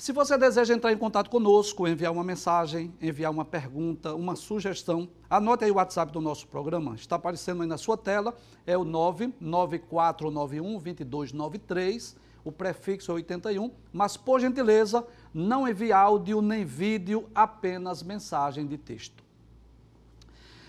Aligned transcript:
Se 0.00 0.12
você 0.12 0.38
deseja 0.38 0.72
entrar 0.72 0.92
em 0.92 0.96
contato 0.96 1.28
conosco, 1.28 1.86
enviar 1.86 2.10
uma 2.10 2.24
mensagem, 2.24 2.90
enviar 3.02 3.30
uma 3.30 3.44
pergunta, 3.44 4.14
uma 4.14 4.34
sugestão, 4.34 5.06
anote 5.28 5.64
aí 5.64 5.70
o 5.70 5.74
WhatsApp 5.74 6.10
do 6.10 6.22
nosso 6.22 6.48
programa. 6.48 6.94
Está 6.94 7.16
aparecendo 7.16 7.60
aí 7.60 7.68
na 7.68 7.76
sua 7.76 7.98
tela, 7.98 8.34
é 8.66 8.78
o 8.78 8.84
99491 8.84 10.78
2293, 10.78 12.16
o 12.42 12.50
prefixo 12.50 13.10
é 13.10 13.16
81, 13.16 13.70
mas 13.92 14.16
por 14.16 14.40
gentileza, 14.40 15.06
não 15.32 15.66
envie 15.68 15.92
áudio 15.92 16.42
nem 16.42 16.64
vídeo, 16.64 17.28
apenas 17.34 18.02
mensagem 18.02 18.66
de 18.66 18.76
texto. 18.76 19.22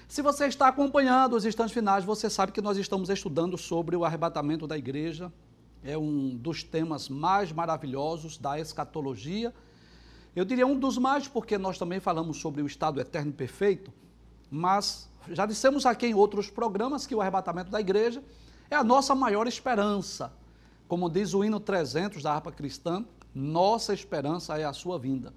Se 0.07 0.21
você 0.21 0.45
está 0.45 0.67
acompanhando 0.67 1.35
os 1.35 1.45
instantes 1.45 1.73
finais, 1.73 2.03
você 2.03 2.29
sabe 2.29 2.51
que 2.51 2.61
nós 2.61 2.77
estamos 2.77 3.09
estudando 3.09 3.57
sobre 3.57 3.95
o 3.95 4.03
arrebatamento 4.03 4.67
da 4.67 4.77
igreja. 4.77 5.31
É 5.83 5.97
um 5.97 6.35
dos 6.35 6.63
temas 6.63 7.07
mais 7.07 7.51
maravilhosos 7.51 8.37
da 8.37 8.59
escatologia. 8.59 9.53
Eu 10.35 10.43
diria 10.43 10.67
um 10.67 10.77
dos 10.77 10.97
mais, 10.97 11.27
porque 11.27 11.57
nós 11.57 11.77
também 11.77 11.99
falamos 11.99 12.37
sobre 12.37 12.61
o 12.61 12.67
estado 12.67 12.99
eterno 12.99 13.31
perfeito, 13.31 13.91
mas 14.49 15.09
já 15.29 15.45
dissemos 15.45 15.85
aqui 15.85 16.07
em 16.07 16.13
outros 16.13 16.49
programas 16.49 17.07
que 17.07 17.15
o 17.15 17.21
arrebatamento 17.21 17.71
da 17.71 17.79
igreja 17.79 18.21
é 18.69 18.75
a 18.75 18.83
nossa 18.83 19.15
maior 19.15 19.47
esperança. 19.47 20.33
Como 20.87 21.09
diz 21.09 21.33
o 21.33 21.43
hino 21.43 21.59
300 21.59 22.21
da 22.21 22.33
harpa 22.33 22.51
cristã, 22.51 23.05
nossa 23.33 23.93
esperança 23.93 24.57
é 24.57 24.65
a 24.65 24.73
sua 24.73 24.99
vinda. 24.99 25.33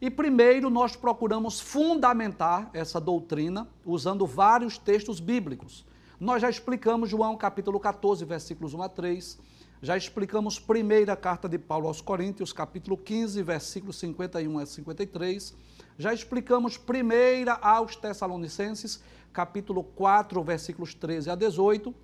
E 0.00 0.10
primeiro 0.10 0.70
nós 0.70 0.96
procuramos 0.96 1.60
fundamentar 1.60 2.70
essa 2.72 2.98
doutrina 2.98 3.68
usando 3.84 4.26
vários 4.26 4.78
textos 4.78 5.20
bíblicos. 5.20 5.84
Nós 6.18 6.40
já 6.42 6.48
explicamos 6.48 7.10
João 7.10 7.36
capítulo 7.36 7.78
14, 7.78 8.24
versículos 8.24 8.72
1 8.72 8.82
a 8.82 8.88
3. 8.88 9.38
Já 9.82 9.96
explicamos 9.96 10.58
primeira 10.58 11.16
carta 11.16 11.48
de 11.48 11.58
Paulo 11.58 11.86
aos 11.86 12.00
Coríntios, 12.00 12.52
capítulo 12.52 12.96
15, 12.96 13.42
versículos 13.42 13.96
51 13.98 14.58
a 14.58 14.66
53. 14.66 15.54
Já 15.98 16.14
explicamos 16.14 16.76
primeira 16.76 17.54
aos 17.54 17.96
Tessalonicenses, 17.96 19.02
capítulo 19.32 19.82
4, 19.82 20.42
versículos 20.42 20.94
13 20.94 21.30
a 21.30 21.34
18. 21.34 21.94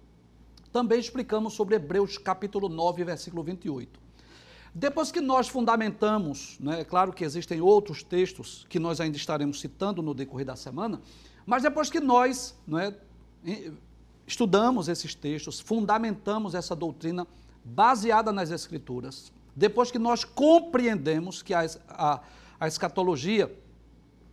Também 0.72 0.98
explicamos 0.98 1.54
sobre 1.54 1.76
Hebreus, 1.76 2.18
capítulo 2.18 2.68
9, 2.68 3.04
versículo 3.04 3.42
28. 3.42 4.05
Depois 4.78 5.10
que 5.10 5.22
nós 5.22 5.48
fundamentamos, 5.48 6.58
né, 6.60 6.82
é 6.82 6.84
claro 6.84 7.10
que 7.10 7.24
existem 7.24 7.62
outros 7.62 8.02
textos 8.02 8.66
que 8.68 8.78
nós 8.78 9.00
ainda 9.00 9.16
estaremos 9.16 9.58
citando 9.58 10.02
no 10.02 10.12
decorrer 10.12 10.44
da 10.44 10.54
semana, 10.54 11.00
mas 11.46 11.62
depois 11.62 11.88
que 11.88 11.98
nós 11.98 12.54
né, 12.66 12.94
estudamos 14.26 14.86
esses 14.90 15.14
textos, 15.14 15.60
fundamentamos 15.60 16.54
essa 16.54 16.76
doutrina 16.76 17.26
baseada 17.64 18.30
nas 18.30 18.50
Escrituras, 18.50 19.32
depois 19.54 19.90
que 19.90 19.98
nós 19.98 20.24
compreendemos 20.24 21.42
que 21.42 21.54
a, 21.54 21.64
a, 21.88 22.20
a 22.60 22.68
escatologia, 22.68 23.50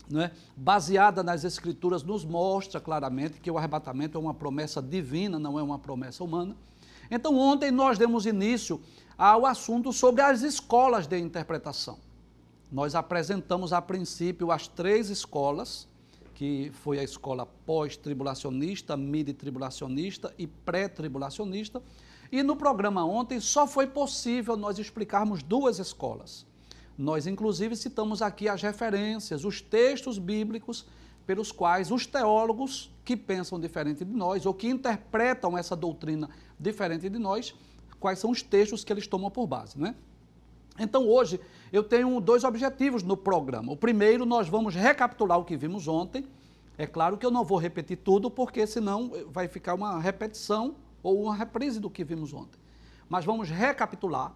né, 0.09 0.29
baseada 0.57 1.23
nas 1.23 1.45
Escrituras, 1.45 2.03
nos 2.03 2.25
mostra 2.25 2.81
claramente 2.81 3.39
que 3.39 3.49
o 3.49 3.57
arrebatamento 3.57 4.17
é 4.17 4.19
uma 4.19 4.33
promessa 4.33 4.81
divina, 4.81 5.39
não 5.39 5.57
é 5.57 5.63
uma 5.63 5.79
promessa 5.79 6.21
humana. 6.21 6.53
Então, 7.15 7.37
ontem 7.37 7.69
nós 7.69 7.99
demos 7.99 8.25
início 8.25 8.81
ao 9.15 9.45
assunto 9.45 9.93
sobre 9.93 10.23
as 10.23 10.41
escolas 10.41 11.05
de 11.05 11.15
interpretação. 11.19 11.99
Nós 12.71 12.95
apresentamos 12.95 13.71
a 13.71 13.79
princípio 13.79 14.51
as 14.51 14.67
três 14.67 15.11
escolas, 15.11 15.87
que 16.33 16.71
foi 16.73 16.97
a 16.97 17.03
escola 17.03 17.45
pós-tribulacionista, 17.67 18.97
mid-tribulacionista 18.97 20.33
e 20.39 20.47
pré-tribulacionista. 20.47 21.83
E 22.31 22.41
no 22.41 22.55
programa 22.55 23.05
ontem 23.05 23.39
só 23.39 23.67
foi 23.67 23.85
possível 23.85 24.57
nós 24.57 24.79
explicarmos 24.79 25.43
duas 25.43 25.77
escolas. 25.77 26.47
Nós, 26.97 27.27
inclusive, 27.27 27.75
citamos 27.75 28.23
aqui 28.23 28.49
as 28.49 28.63
referências, 28.63 29.45
os 29.45 29.61
textos 29.61 30.17
bíblicos 30.17 30.87
pelos 31.25 31.51
quais 31.51 31.91
os 31.91 32.05
teólogos 32.05 32.91
que 33.05 33.15
pensam 33.15 33.59
diferente 33.59 34.03
de 34.03 34.11
nós 34.11 34.45
ou 34.45 34.53
que 34.53 34.67
interpretam 34.67 35.57
essa 35.57 35.75
doutrina 35.75 36.29
diferente 36.63 37.09
de 37.09 37.19
nós 37.19 37.53
quais 37.99 38.19
são 38.19 38.31
os 38.31 38.41
textos 38.41 38.83
que 38.83 38.91
eles 38.91 39.07
tomam 39.07 39.29
por 39.29 39.47
base, 39.47 39.79
né? 39.79 39.95
Então 40.79 41.07
hoje 41.07 41.39
eu 41.71 41.83
tenho 41.83 42.19
dois 42.19 42.43
objetivos 42.43 43.03
no 43.03 43.15
programa. 43.15 43.71
O 43.71 43.77
primeiro, 43.77 44.25
nós 44.25 44.49
vamos 44.49 44.73
recapitular 44.73 45.39
o 45.39 45.45
que 45.45 45.55
vimos 45.55 45.87
ontem. 45.87 46.25
É 46.77 46.87
claro 46.87 47.17
que 47.17 47.25
eu 47.25 47.31
não 47.31 47.45
vou 47.45 47.57
repetir 47.57 47.97
tudo, 47.97 48.31
porque 48.31 48.65
senão 48.65 49.11
vai 49.29 49.47
ficar 49.47 49.75
uma 49.75 49.99
repetição 49.99 50.75
ou 51.03 51.23
uma 51.23 51.35
reprise 51.35 51.79
do 51.79 51.89
que 51.89 52.03
vimos 52.03 52.33
ontem. 52.33 52.59
Mas 53.07 53.23
vamos 53.23 53.49
recapitular 53.49 54.33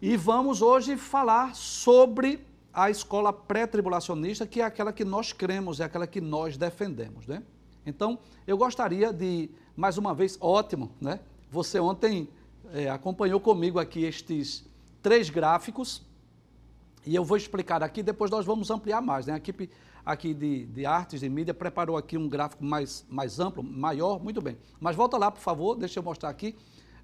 e 0.00 0.16
vamos 0.16 0.62
hoje 0.62 0.96
falar 0.96 1.54
sobre 1.54 2.44
a 2.72 2.90
escola 2.90 3.32
pré-tribulacionista, 3.32 4.46
que 4.46 4.60
é 4.60 4.64
aquela 4.64 4.92
que 4.92 5.04
nós 5.04 5.32
cremos, 5.32 5.80
é 5.80 5.84
aquela 5.84 6.06
que 6.06 6.20
nós 6.20 6.56
defendemos, 6.56 7.26
né? 7.26 7.42
Então, 7.86 8.18
eu 8.46 8.56
gostaria 8.56 9.12
de, 9.12 9.50
mais 9.76 9.98
uma 9.98 10.14
vez, 10.14 10.38
ótimo, 10.40 10.90
né? 11.00 11.20
Você 11.50 11.78
ontem 11.78 12.28
é, 12.72 12.88
acompanhou 12.88 13.38
comigo 13.38 13.78
aqui 13.78 14.02
estes 14.02 14.64
três 15.02 15.30
gráficos 15.30 16.02
e 17.06 17.14
eu 17.14 17.24
vou 17.24 17.36
explicar 17.36 17.82
aqui, 17.82 18.02
depois 18.02 18.30
nós 18.30 18.46
vamos 18.46 18.70
ampliar 18.70 19.00
mais. 19.00 19.26
Né? 19.26 19.34
A 19.34 19.36
equipe 19.36 19.70
aqui 20.04 20.32
de, 20.34 20.66
de 20.66 20.86
artes 20.86 21.22
e 21.22 21.28
mídia 21.28 21.54
preparou 21.54 21.96
aqui 21.96 22.16
um 22.16 22.28
gráfico 22.28 22.64
mais, 22.64 23.04
mais 23.08 23.38
amplo, 23.38 23.62
maior, 23.62 24.22
muito 24.22 24.40
bem. 24.40 24.56
Mas 24.80 24.96
volta 24.96 25.16
lá, 25.16 25.30
por 25.30 25.40
favor, 25.40 25.76
deixa 25.76 25.98
eu 25.98 26.02
mostrar 26.02 26.30
aqui 26.30 26.56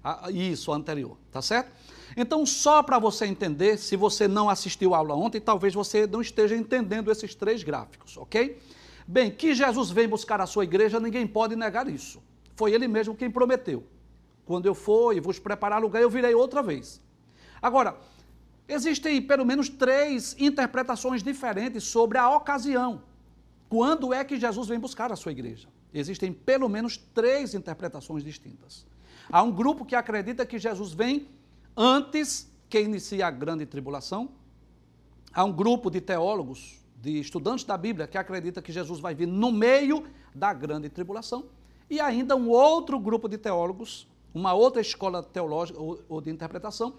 a, 0.03 0.29
isso, 0.31 0.71
anterior, 0.71 1.17
tá 1.31 1.41
certo? 1.41 1.71
Então, 2.17 2.45
só 2.45 2.83
para 2.83 2.99
você 2.99 3.25
entender, 3.25 3.77
se 3.77 3.95
você 3.95 4.27
não 4.27 4.49
assistiu 4.49 4.93
a 4.93 4.97
aula 4.97 5.15
ontem, 5.15 5.39
talvez 5.39 5.73
você 5.73 6.05
não 6.05 6.21
esteja 6.21 6.55
entendendo 6.55 7.11
esses 7.11 7.33
três 7.35 7.63
gráficos, 7.63 8.17
ok? 8.17 8.59
Bem, 9.07 9.31
que 9.31 9.53
Jesus 9.53 9.89
vem 9.89 10.07
buscar 10.07 10.39
a 10.41 10.45
sua 10.45 10.63
igreja, 10.63 10.99
ninguém 10.99 11.25
pode 11.27 11.55
negar 11.55 11.87
isso. 11.87 12.21
Foi 12.55 12.71
ele 12.71 12.87
mesmo 12.87 13.15
quem 13.15 13.29
prometeu. 13.29 13.83
Quando 14.45 14.65
eu 14.65 14.75
for 14.75 15.15
e 15.15 15.19
vos 15.19 15.39
preparar 15.39 15.81
lugar, 15.81 16.01
eu 16.01 16.09
virei 16.09 16.33
outra 16.33 16.61
vez. 16.61 17.01
Agora, 17.61 17.97
existem 18.67 19.21
pelo 19.21 19.45
menos 19.45 19.69
três 19.69 20.35
interpretações 20.39 21.23
diferentes 21.23 21.83
sobre 21.83 22.17
a 22.17 22.29
ocasião. 22.35 23.03
Quando 23.69 24.13
é 24.13 24.23
que 24.23 24.39
Jesus 24.39 24.67
vem 24.67 24.79
buscar 24.79 25.11
a 25.11 25.15
sua 25.15 25.31
igreja? 25.31 25.69
Existem 25.93 26.33
pelo 26.33 26.67
menos 26.67 26.97
três 26.97 27.53
interpretações 27.53 28.23
distintas. 28.23 28.85
Há 29.29 29.41
um 29.43 29.51
grupo 29.51 29.85
que 29.85 29.95
acredita 29.95 30.45
que 30.45 30.59
Jesus 30.59 30.93
vem 30.93 31.27
antes 31.75 32.49
que 32.69 32.81
inicie 32.81 33.21
a 33.21 33.31
grande 33.31 33.65
tribulação. 33.65 34.29
Há 35.33 35.43
um 35.43 35.51
grupo 35.51 35.89
de 35.89 36.01
teólogos, 36.01 36.80
de 37.01 37.19
estudantes 37.19 37.65
da 37.65 37.77
Bíblia, 37.77 38.07
que 38.07 38.17
acredita 38.17 38.61
que 38.61 38.71
Jesus 38.71 38.99
vai 38.99 39.15
vir 39.15 39.27
no 39.27 39.51
meio 39.51 40.05
da 40.33 40.53
grande 40.53 40.87
tribulação. 40.89 41.45
E 41.89 41.99
ainda 41.99 42.35
um 42.35 42.49
outro 42.49 42.99
grupo 42.99 43.27
de 43.27 43.37
teólogos 43.37 44.07
uma 44.33 44.53
outra 44.53 44.81
escola 44.81 45.21
teológica 45.21 45.79
ou, 45.79 46.21
de 46.21 46.29
interpretação 46.29 46.93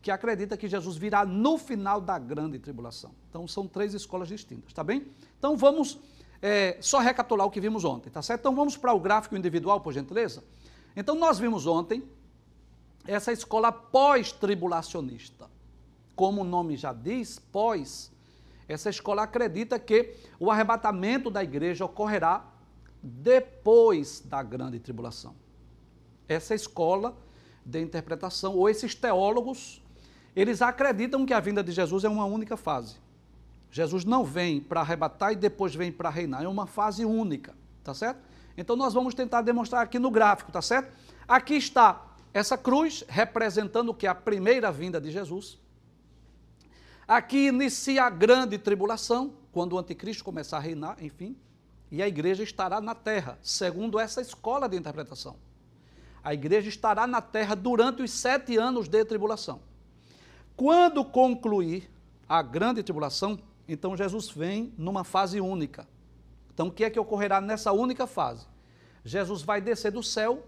que 0.00 0.10
acredita 0.10 0.56
que 0.56 0.68
Jesus 0.68 0.96
virá 0.96 1.26
no 1.26 1.58
final 1.58 2.00
da 2.00 2.18
grande 2.18 2.58
tribulação. 2.58 3.10
Então 3.28 3.46
são 3.48 3.66
três 3.66 3.94
escolas 3.94 4.28
distintas, 4.28 4.72
tá 4.72 4.84
bem? 4.84 5.06
Então 5.38 5.56
vamos 5.56 5.98
é, 6.40 6.78
só 6.80 6.98
recapitular 6.98 7.46
o 7.46 7.50
que 7.50 7.60
vimos 7.60 7.84
ontem, 7.84 8.08
tá 8.08 8.22
certo? 8.22 8.40
Então 8.40 8.54
vamos 8.54 8.76
para 8.76 8.92
o 8.92 9.00
gráfico 9.00 9.36
individual, 9.36 9.80
por 9.80 9.92
gentileza. 9.92 10.42
Então 10.96 11.14
nós 11.14 11.38
vimos 11.38 11.66
ontem 11.66 12.02
essa 13.06 13.32
escola 13.32 13.72
pós-tribulacionista. 13.72 15.50
Como 16.14 16.42
o 16.42 16.44
nome 16.44 16.76
já 16.76 16.92
diz, 16.92 17.38
pós, 17.38 18.12
essa 18.68 18.90
escola 18.90 19.22
acredita 19.22 19.78
que 19.78 20.14
o 20.38 20.50
arrebatamento 20.50 21.30
da 21.30 21.42
igreja 21.42 21.84
ocorrerá 21.84 22.44
depois 23.02 24.20
da 24.20 24.42
grande 24.42 24.78
tribulação. 24.78 25.34
Essa 26.28 26.54
escola 26.54 27.16
de 27.64 27.80
interpretação, 27.80 28.54
ou 28.54 28.68
esses 28.68 28.94
teólogos, 28.94 29.82
eles 30.36 30.60
acreditam 30.60 31.24
que 31.24 31.32
a 31.32 31.40
vinda 31.40 31.64
de 31.64 31.72
Jesus 31.72 32.04
é 32.04 32.08
uma 32.08 32.24
única 32.24 32.56
fase. 32.56 32.96
Jesus 33.70 34.04
não 34.04 34.24
vem 34.24 34.60
para 34.60 34.80
arrebatar 34.80 35.32
e 35.32 35.36
depois 35.36 35.74
vem 35.74 35.92
para 35.92 36.10
reinar, 36.10 36.42
é 36.42 36.48
uma 36.48 36.66
fase 36.66 37.04
única, 37.04 37.54
tá 37.82 37.94
certo? 37.94 38.20
Então 38.56 38.74
nós 38.76 38.94
vamos 38.94 39.14
tentar 39.14 39.42
demonstrar 39.42 39.82
aqui 39.82 39.98
no 39.98 40.10
gráfico, 40.10 40.50
tá 40.50 40.62
certo? 40.62 40.92
Aqui 41.26 41.54
está 41.54 42.06
essa 42.32 42.56
cruz 42.56 43.04
representando 43.08 43.94
que 43.94 44.06
a 44.06 44.14
primeira 44.14 44.70
vinda 44.72 45.00
de 45.00 45.10
Jesus. 45.10 45.58
Aqui 47.08 47.46
inicia 47.46 48.04
a 48.04 48.10
grande 48.10 48.58
tribulação, 48.58 49.32
quando 49.50 49.72
o 49.72 49.78
anticristo 49.78 50.22
começar 50.22 50.58
a 50.58 50.60
reinar, 50.60 51.02
enfim, 51.02 51.34
e 51.90 52.02
a 52.02 52.06
igreja 52.06 52.42
estará 52.42 52.82
na 52.82 52.94
terra, 52.94 53.38
segundo 53.40 53.98
essa 53.98 54.20
escola 54.20 54.68
de 54.68 54.76
interpretação. 54.76 55.36
A 56.22 56.34
igreja 56.34 56.68
estará 56.68 57.06
na 57.06 57.22
terra 57.22 57.54
durante 57.54 58.02
os 58.02 58.10
sete 58.10 58.58
anos 58.58 58.88
de 58.88 59.02
tribulação. 59.06 59.62
Quando 60.54 61.02
concluir 61.02 61.90
a 62.28 62.42
grande 62.42 62.82
tribulação, 62.82 63.38
então 63.66 63.96
Jesus 63.96 64.28
vem 64.28 64.74
numa 64.76 65.02
fase 65.02 65.40
única. 65.40 65.88
Então 66.52 66.66
o 66.66 66.70
que 66.70 66.84
é 66.84 66.90
que 66.90 67.00
ocorrerá 67.00 67.40
nessa 67.40 67.72
única 67.72 68.06
fase? 68.06 68.46
Jesus 69.02 69.40
vai 69.40 69.62
descer 69.62 69.92
do 69.92 70.02
céu, 70.02 70.46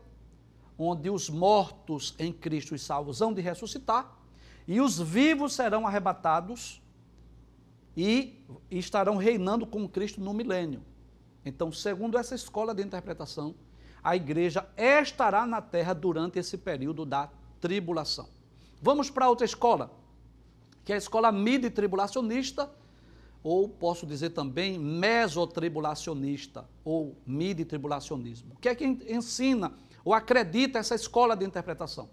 onde 0.76 1.08
os 1.08 1.30
mortos 1.30 2.14
em 2.18 2.30
Cristo 2.30 2.74
e 2.74 2.78
salvos 2.78 3.22
hão 3.22 3.32
de 3.32 3.40
ressuscitar, 3.40 4.19
e 4.66 4.80
os 4.80 4.98
vivos 4.98 5.52
serão 5.54 5.86
arrebatados 5.86 6.80
e 7.96 8.44
estarão 8.70 9.16
reinando 9.16 9.66
com 9.66 9.88
Cristo 9.88 10.20
no 10.20 10.32
milênio. 10.32 10.82
Então, 11.44 11.72
segundo 11.72 12.18
essa 12.18 12.34
escola 12.34 12.74
de 12.74 12.82
interpretação, 12.82 13.54
a 14.02 14.16
igreja 14.16 14.66
estará 14.76 15.46
na 15.46 15.60
terra 15.60 15.92
durante 15.92 16.38
esse 16.38 16.56
período 16.56 17.04
da 17.04 17.28
tribulação. 17.60 18.28
Vamos 18.80 19.10
para 19.10 19.28
outra 19.28 19.44
escola, 19.44 19.90
que 20.84 20.92
é 20.92 20.94
a 20.94 20.98
escola 20.98 21.30
midi-tribulacionista, 21.30 22.70
ou 23.42 23.68
posso 23.68 24.06
dizer 24.06 24.30
também 24.30 24.78
mesotribulacionista 24.78 26.68
ou 26.84 27.16
midi-tribulacionismo. 27.26 28.54
O 28.54 28.58
que 28.58 28.68
é 28.68 28.74
que 28.74 28.84
ensina 28.84 29.72
ou 30.04 30.12
acredita 30.12 30.78
essa 30.78 30.94
escola 30.94 31.34
de 31.34 31.44
interpretação? 31.44 32.10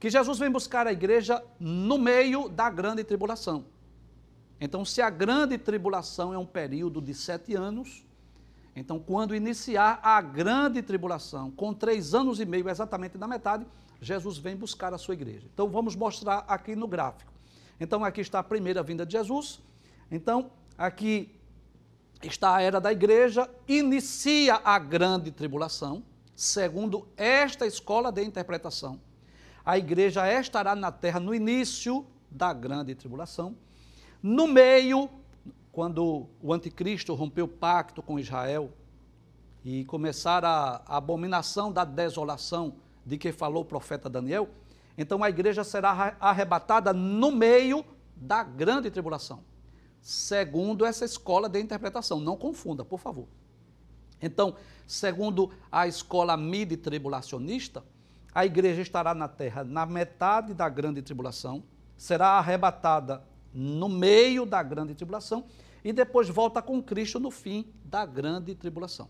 Que 0.00 0.10
Jesus 0.10 0.38
vem 0.38 0.50
buscar 0.50 0.86
a 0.86 0.92
igreja 0.92 1.44
no 1.60 1.98
meio 1.98 2.48
da 2.48 2.68
grande 2.70 3.04
tribulação. 3.04 3.66
Então, 4.58 4.84
se 4.84 5.00
a 5.00 5.10
grande 5.10 5.56
tribulação 5.58 6.34
é 6.34 6.38
um 6.38 6.46
período 6.46 7.00
de 7.00 7.14
sete 7.14 7.54
anos, 7.54 8.04
então, 8.74 8.98
quando 8.98 9.34
iniciar 9.34 10.00
a 10.02 10.20
grande 10.22 10.80
tribulação, 10.80 11.50
com 11.50 11.74
três 11.74 12.14
anos 12.14 12.40
e 12.40 12.46
meio, 12.46 12.68
exatamente 12.68 13.18
na 13.18 13.28
metade, 13.28 13.66
Jesus 14.00 14.38
vem 14.38 14.56
buscar 14.56 14.94
a 14.94 14.98
sua 14.98 15.12
igreja. 15.12 15.46
Então, 15.52 15.68
vamos 15.68 15.94
mostrar 15.94 16.44
aqui 16.48 16.74
no 16.74 16.88
gráfico. 16.88 17.30
Então, 17.78 18.02
aqui 18.02 18.22
está 18.22 18.38
a 18.38 18.42
primeira 18.42 18.82
vinda 18.82 19.04
de 19.04 19.12
Jesus, 19.12 19.60
então, 20.10 20.50
aqui 20.78 21.38
está 22.22 22.56
a 22.56 22.62
era 22.62 22.80
da 22.80 22.90
igreja, 22.90 23.50
inicia 23.68 24.60
a 24.64 24.78
grande 24.78 25.30
tribulação, 25.30 26.02
segundo 26.34 27.06
esta 27.18 27.66
escola 27.66 28.10
de 28.10 28.24
interpretação. 28.24 28.98
A 29.64 29.78
igreja 29.78 30.30
estará 30.40 30.74
na 30.74 30.90
terra 30.90 31.20
no 31.20 31.34
início 31.34 32.06
da 32.30 32.52
grande 32.52 32.94
tribulação. 32.94 33.56
No 34.22 34.46
meio, 34.46 35.08
quando 35.72 36.26
o 36.42 36.52
anticristo 36.52 37.14
rompeu 37.14 37.44
o 37.44 37.48
pacto 37.48 38.02
com 38.02 38.18
Israel 38.18 38.72
e 39.64 39.84
começar 39.84 40.44
a, 40.44 40.82
abominação 40.86 41.72
da 41.72 41.84
desolação 41.84 42.74
de 43.04 43.18
que 43.18 43.32
falou 43.32 43.62
o 43.62 43.66
profeta 43.66 44.08
Daniel, 44.08 44.48
então 44.96 45.22
a 45.22 45.28
igreja 45.28 45.64
será 45.64 46.16
arrebatada 46.20 46.92
no 46.92 47.30
meio 47.30 47.84
da 48.16 48.42
grande 48.42 48.90
tribulação 48.90 49.42
segundo 50.00 50.84
essa 50.84 51.04
escola 51.04 51.48
de 51.48 51.60
interpretação. 51.60 52.20
Não 52.20 52.36
confunda, 52.36 52.84
por 52.84 52.98
favor. 52.98 53.26
Então, 54.20 54.54
segundo 54.86 55.50
a 55.70 55.86
escola 55.86 56.36
midi-tribulacionista, 56.36 57.82
a 58.34 58.44
igreja 58.44 58.80
estará 58.80 59.14
na 59.14 59.28
terra 59.28 59.64
na 59.64 59.84
metade 59.84 60.54
da 60.54 60.68
grande 60.68 61.02
tribulação, 61.02 61.62
será 61.96 62.38
arrebatada 62.38 63.22
no 63.52 63.88
meio 63.88 64.46
da 64.46 64.62
grande 64.62 64.94
tribulação 64.94 65.44
e 65.84 65.92
depois 65.92 66.28
volta 66.28 66.62
com 66.62 66.82
Cristo 66.82 67.18
no 67.18 67.30
fim 67.30 67.66
da 67.84 68.06
grande 68.06 68.54
tribulação. 68.54 69.08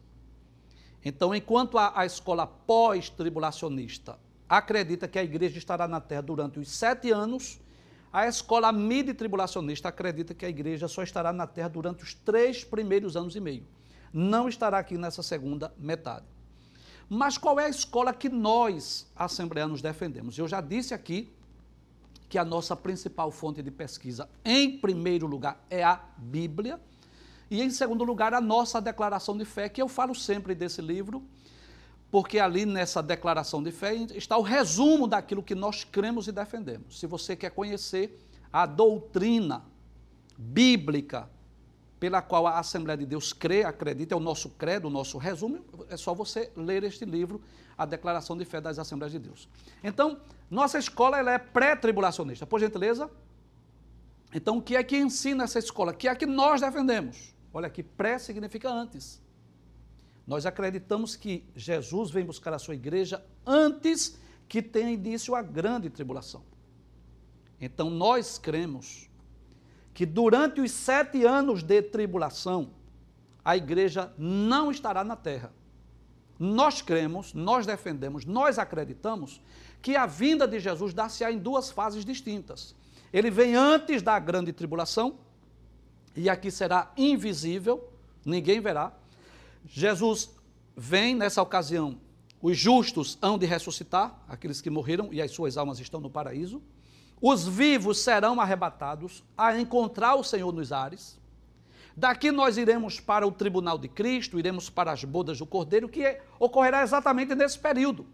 Então, 1.04 1.34
enquanto 1.34 1.78
a, 1.78 1.98
a 1.98 2.06
escola 2.06 2.46
pós-tribulacionista 2.46 4.18
acredita 4.48 5.08
que 5.08 5.18
a 5.18 5.24
igreja 5.24 5.58
estará 5.58 5.86
na 5.86 6.00
terra 6.00 6.22
durante 6.22 6.58
os 6.58 6.68
sete 6.70 7.10
anos, 7.10 7.60
a 8.12 8.26
escola 8.26 8.72
midi-tribulacionista 8.72 9.88
acredita 9.88 10.34
que 10.34 10.44
a 10.44 10.48
igreja 10.48 10.88
só 10.88 11.02
estará 11.02 11.32
na 11.32 11.46
terra 11.46 11.68
durante 11.68 12.02
os 12.02 12.12
três 12.14 12.64
primeiros 12.64 13.16
anos 13.16 13.36
e 13.36 13.40
meio. 13.40 13.64
Não 14.12 14.48
estará 14.48 14.78
aqui 14.78 14.98
nessa 14.98 15.22
segunda 15.22 15.72
metade. 15.78 16.26
Mas 17.12 17.36
qual 17.36 17.58
é 17.58 17.64
a 17.64 17.68
escola 17.68 18.14
que 18.14 18.28
nós, 18.28 19.04
assembleanos, 19.16 19.82
defendemos? 19.82 20.38
Eu 20.38 20.46
já 20.46 20.60
disse 20.60 20.94
aqui 20.94 21.28
que 22.28 22.38
a 22.38 22.44
nossa 22.44 22.76
principal 22.76 23.32
fonte 23.32 23.60
de 23.60 23.70
pesquisa, 23.72 24.28
em 24.44 24.78
primeiro 24.78 25.26
lugar, 25.26 25.60
é 25.68 25.82
a 25.82 26.00
Bíblia, 26.16 26.80
e 27.50 27.60
em 27.60 27.68
segundo 27.68 28.04
lugar, 28.04 28.32
a 28.32 28.40
nossa 28.40 28.80
declaração 28.80 29.36
de 29.36 29.44
fé, 29.44 29.68
que 29.68 29.82
eu 29.82 29.88
falo 29.88 30.14
sempre 30.14 30.54
desse 30.54 30.80
livro, 30.80 31.20
porque 32.12 32.38
ali 32.38 32.64
nessa 32.64 33.02
declaração 33.02 33.60
de 33.60 33.72
fé 33.72 33.92
está 34.14 34.36
o 34.36 34.42
resumo 34.42 35.08
daquilo 35.08 35.42
que 35.42 35.56
nós 35.56 35.82
cremos 35.82 36.28
e 36.28 36.32
defendemos. 36.32 37.00
Se 37.00 37.08
você 37.08 37.34
quer 37.34 37.50
conhecer 37.50 38.24
a 38.52 38.66
doutrina 38.66 39.64
bíblica 40.38 41.28
pela 42.00 42.22
qual 42.22 42.46
a 42.46 42.58
Assembleia 42.58 42.96
de 42.96 43.04
Deus 43.04 43.34
crê, 43.34 43.62
acredita, 43.62 44.14
é 44.14 44.16
o 44.16 44.20
nosso 44.20 44.48
credo, 44.48 44.86
o 44.86 44.90
nosso 44.90 45.18
resumo, 45.18 45.62
é 45.90 45.96
só 45.98 46.14
você 46.14 46.50
ler 46.56 46.82
este 46.82 47.04
livro, 47.04 47.42
a 47.76 47.84
Declaração 47.84 48.36
de 48.38 48.44
Fé 48.46 48.58
das 48.58 48.78
Assembleias 48.78 49.12
de 49.12 49.18
Deus. 49.18 49.46
Então, 49.84 50.18
nossa 50.50 50.78
escola 50.78 51.18
ela 51.18 51.32
é 51.32 51.38
pré-tribulacionista, 51.38 52.46
por 52.46 52.58
gentileza. 52.58 53.10
Então, 54.32 54.56
o 54.56 54.62
que 54.62 54.76
é 54.76 54.82
que 54.82 54.96
ensina 54.96 55.44
essa 55.44 55.58
escola? 55.58 55.92
O 55.92 55.94
que 55.94 56.08
é 56.08 56.14
que 56.14 56.24
nós 56.24 56.62
defendemos? 56.62 57.34
Olha 57.52 57.66
aqui, 57.66 57.82
pré 57.82 58.18
significa 58.18 58.70
antes. 58.70 59.20
Nós 60.26 60.46
acreditamos 60.46 61.16
que 61.16 61.44
Jesus 61.54 62.10
vem 62.10 62.24
buscar 62.24 62.54
a 62.54 62.58
sua 62.58 62.74
igreja 62.74 63.22
antes 63.44 64.18
que 64.48 64.62
tenha 64.62 64.90
início 64.90 65.34
a 65.34 65.42
grande 65.42 65.90
tribulação. 65.90 66.42
Então 67.60 67.90
nós 67.90 68.38
cremos 68.38 69.09
que 69.92 70.06
durante 70.06 70.60
os 70.60 70.70
sete 70.70 71.24
anos 71.24 71.62
de 71.62 71.82
tribulação, 71.82 72.70
a 73.44 73.56
igreja 73.56 74.12
não 74.16 74.70
estará 74.70 75.02
na 75.02 75.16
terra. 75.16 75.52
Nós 76.38 76.80
cremos, 76.80 77.34
nós 77.34 77.66
defendemos, 77.66 78.24
nós 78.24 78.58
acreditamos 78.58 79.40
que 79.82 79.96
a 79.96 80.06
vinda 80.06 80.46
de 80.46 80.58
Jesus 80.58 80.94
dá-se-á 80.94 81.30
em 81.30 81.38
duas 81.38 81.70
fases 81.70 82.04
distintas. 82.04 82.74
Ele 83.12 83.30
vem 83.30 83.54
antes 83.54 84.02
da 84.02 84.18
grande 84.18 84.52
tribulação, 84.52 85.18
e 86.14 86.28
aqui 86.28 86.50
será 86.50 86.92
invisível, 86.96 87.92
ninguém 88.24 88.60
verá. 88.60 88.92
Jesus 89.66 90.30
vem 90.76 91.14
nessa 91.14 91.42
ocasião, 91.42 91.98
os 92.40 92.56
justos 92.56 93.18
hão 93.20 93.36
de 93.36 93.44
ressuscitar, 93.44 94.18
aqueles 94.26 94.60
que 94.60 94.70
morreram 94.70 95.12
e 95.12 95.20
as 95.20 95.30
suas 95.30 95.58
almas 95.58 95.78
estão 95.78 96.00
no 96.00 96.08
paraíso. 96.08 96.62
Os 97.20 97.46
vivos 97.46 97.98
serão 97.98 98.40
arrebatados 98.40 99.22
a 99.36 99.58
encontrar 99.58 100.14
o 100.14 100.24
Senhor 100.24 100.52
nos 100.52 100.72
ares. 100.72 101.20
Daqui 101.96 102.30
nós 102.30 102.56
iremos 102.56 102.98
para 102.98 103.26
o 103.26 103.32
tribunal 103.32 103.76
de 103.76 103.88
Cristo, 103.88 104.38
iremos 104.38 104.70
para 104.70 104.92
as 104.92 105.04
bodas 105.04 105.38
do 105.38 105.44
Cordeiro, 105.44 105.88
que 105.88 106.18
ocorrerá 106.38 106.82
exatamente 106.82 107.34
nesse 107.34 107.58
período. 107.58 108.06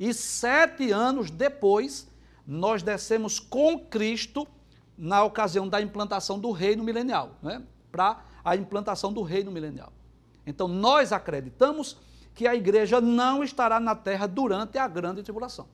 E 0.00 0.14
sete 0.14 0.90
anos 0.90 1.30
depois, 1.30 2.08
nós 2.46 2.82
descemos 2.82 3.38
com 3.38 3.78
Cristo 3.78 4.48
na 4.96 5.22
ocasião 5.22 5.68
da 5.68 5.82
implantação 5.82 6.38
do 6.38 6.50
reino 6.50 6.82
milenial, 6.82 7.36
né? 7.42 7.62
para 7.92 8.22
a 8.44 8.56
implantação 8.56 9.12
do 9.12 9.22
reino 9.22 9.50
milenial. 9.50 9.92
Então 10.46 10.66
nós 10.66 11.12
acreditamos 11.12 11.98
que 12.34 12.46
a 12.46 12.54
igreja 12.54 13.00
não 13.00 13.44
estará 13.44 13.78
na 13.78 13.94
terra 13.94 14.26
durante 14.26 14.78
a 14.78 14.88
grande 14.88 15.22
tribulação. 15.22 15.68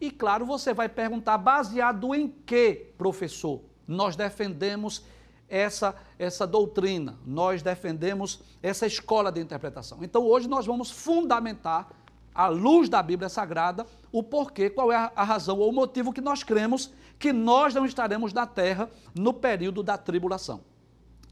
E 0.00 0.10
claro, 0.10 0.46
você 0.46 0.72
vai 0.72 0.88
perguntar, 0.88 1.36
baseado 1.36 2.14
em 2.14 2.28
que, 2.28 2.92
professor, 2.96 3.60
nós 3.86 4.16
defendemos 4.16 5.04
essa, 5.48 5.94
essa 6.18 6.46
doutrina, 6.46 7.18
nós 7.26 7.60
defendemos 7.60 8.40
essa 8.62 8.86
escola 8.86 9.32
de 9.32 9.40
interpretação. 9.40 9.98
Então 10.00 10.24
hoje 10.24 10.48
nós 10.48 10.64
vamos 10.64 10.90
fundamentar, 10.90 11.88
à 12.32 12.46
luz 12.46 12.88
da 12.88 13.02
Bíblia 13.02 13.28
Sagrada, 13.28 13.84
o 14.12 14.22
porquê, 14.22 14.70
qual 14.70 14.92
é 14.92 15.10
a, 15.14 15.24
razão 15.24 15.58
ou 15.58 15.68
o 15.68 15.72
motivo 15.72 16.12
que 16.12 16.20
nós 16.20 16.44
cremos 16.44 16.92
que 17.18 17.32
nós 17.32 17.74
não 17.74 17.84
estaremos 17.84 18.32
na 18.32 18.46
terra 18.46 18.88
no 19.14 19.32
período 19.32 19.82
da 19.82 19.98
tribulação. 19.98 20.62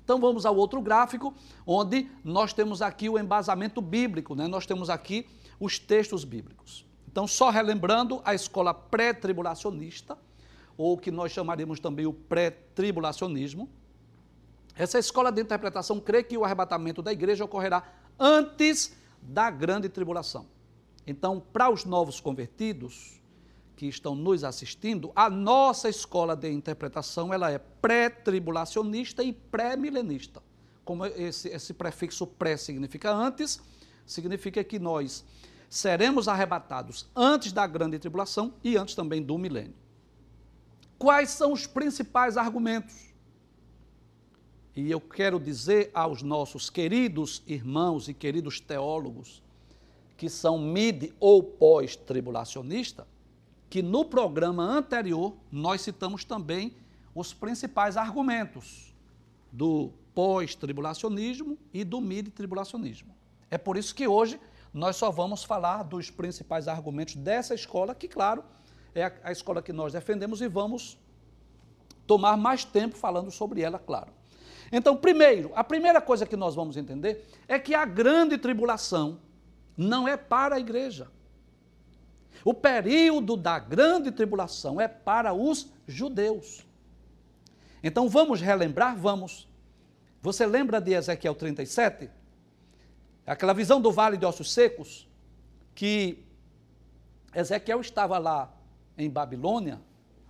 Então 0.02 0.18
vamos 0.18 0.44
ao 0.44 0.56
outro 0.56 0.80
gráfico, 0.82 1.32
onde 1.66 2.10
nós 2.25 2.52
temos 2.52 2.82
aqui 2.82 3.08
o 3.08 3.18
embasamento 3.18 3.80
bíblico, 3.80 4.34
né? 4.34 4.48
nós 4.48 4.66
temos 4.66 4.90
aqui 4.90 5.26
os 5.60 5.78
textos 5.78 6.25
bíblicos. 6.25 6.88
Então, 7.18 7.26
só 7.26 7.50
relembrando, 7.50 8.22
a 8.25 8.32
escola 8.32 8.72
pré-tribulacionista, 8.72 10.16
ou 10.76 10.96
que 10.96 11.10
nós 11.10 11.32
chamaríamos 11.32 11.80
também 11.80 12.06
o 12.06 12.12
pré-tribulacionismo, 12.12 13.68
essa 14.76 15.00
escola 15.00 15.32
de 15.32 15.42
interpretação 15.42 15.98
crê 15.98 16.22
que 16.22 16.38
o 16.38 16.44
arrebatamento 16.44 17.02
da 17.02 17.12
igreja 17.12 17.44
ocorrerá 17.44 17.82
antes 18.16 18.96
da 19.20 19.50
grande 19.50 19.88
tribulação. 19.88 20.46
Então, 21.04 21.42
para 21.52 21.68
os 21.68 21.84
novos 21.84 22.20
convertidos 22.20 23.20
que 23.75 23.87
estão 23.87 24.14
nos 24.14 24.44
assistindo, 24.44 25.10
a 25.16 25.28
nossa 25.28 25.88
escola 25.88 26.37
de 26.37 26.48
interpretação 26.52 27.34
ela 27.34 27.50
é 27.50 27.58
pré-tribulacionista 27.58 29.25
e 29.25 29.32
pré-milenista. 29.32 30.40
Como 30.84 31.04
esse, 31.04 31.48
esse 31.48 31.75
prefixo 31.75 32.28
pré 32.28 32.56
significa 32.56 33.12
antes, 33.12 33.60
significa 34.06 34.62
que 34.62 34.78
nós 34.78 35.25
seremos 35.68 36.28
arrebatados 36.28 37.08
antes 37.14 37.52
da 37.52 37.66
grande 37.66 37.98
tribulação 37.98 38.54
e 38.64 38.76
antes 38.76 38.94
também 38.94 39.22
do 39.22 39.37
milênio. 39.37 39.75
Quais 40.98 41.30
são 41.30 41.52
os 41.52 41.66
principais 41.66 42.37
argumentos? 42.37 43.08
E 44.75 44.90
eu 44.90 45.00
quero 45.00 45.38
dizer 45.38 45.90
aos 45.92 46.22
nossos 46.22 46.70
queridos 46.70 47.42
irmãos 47.46 48.08
e 48.08 48.14
queridos 48.14 48.60
teólogos 48.60 49.42
que 50.16 50.28
são 50.28 50.58
mid 50.58 51.12
ou 51.20 51.42
pós-tribulacionista, 51.42 53.06
que 53.70 53.82
no 53.82 54.04
programa 54.04 54.64
anterior 54.64 55.37
nós 55.50 55.82
citamos 55.82 56.25
também 56.25 56.75
os 57.14 57.32
principais 57.34 57.96
argumentos 57.96 58.94
do 59.52 59.92
pós-tribulacionismo 60.14 61.56
e 61.72 61.84
do 61.84 62.00
mid-tribulacionismo. 62.00 63.14
É 63.50 63.56
por 63.56 63.76
isso 63.76 63.94
que 63.94 64.06
hoje 64.08 64.40
nós 64.72 64.96
só 64.96 65.10
vamos 65.10 65.44
falar 65.44 65.82
dos 65.82 66.10
principais 66.10 66.68
argumentos 66.68 67.16
dessa 67.16 67.54
escola, 67.54 67.94
que, 67.94 68.08
claro, 68.08 68.44
é 68.94 69.04
a, 69.04 69.12
a 69.25 69.32
escola 69.32 69.62
que 69.62 69.72
nós 69.72 69.92
defendemos 69.92 70.40
e 70.40 70.48
vamos 70.48 70.98
tomar 72.06 72.37
mais 72.37 72.64
tempo 72.64 72.96
falando 72.96 73.30
sobre 73.30 73.60
ela, 73.60 73.78
claro. 73.78 74.12
Então, 74.70 74.96
primeiro, 74.96 75.50
a 75.54 75.64
primeira 75.64 76.00
coisa 76.00 76.26
que 76.26 76.37
nós 76.37 76.54
vamos 76.54 76.76
entender 76.76 77.26
é 77.46 77.58
que 77.58 77.75
a 77.75 77.84
grande 77.84 78.37
tribulação 78.37 79.20
não 79.76 80.06
é 80.06 80.16
para 80.16 80.56
a 80.56 80.60
igreja. 80.60 81.08
O 82.44 82.54
período 82.54 83.37
da 83.37 83.58
grande 83.58 84.10
tribulação 84.10 84.80
é 84.80 84.88
para 84.88 85.32
os 85.32 85.70
judeus. 85.87 86.66
Então 87.82 88.08
vamos 88.08 88.40
relembrar? 88.40 88.96
Vamos. 88.96 89.48
Você 90.20 90.46
lembra 90.46 90.80
de 90.80 90.92
Ezequiel 90.92 91.34
37? 91.34 92.10
Aquela 93.28 93.52
visão 93.52 93.80
do 93.80 93.92
vale 93.92 94.16
de 94.16 94.25
ossos 94.25 94.50
secos, 94.52 95.06
que 95.75 96.25
Ezequiel 97.35 97.80
estava 97.80 98.16
lá 98.16 98.50
em 98.97 99.11
Babilônia, 99.11 99.80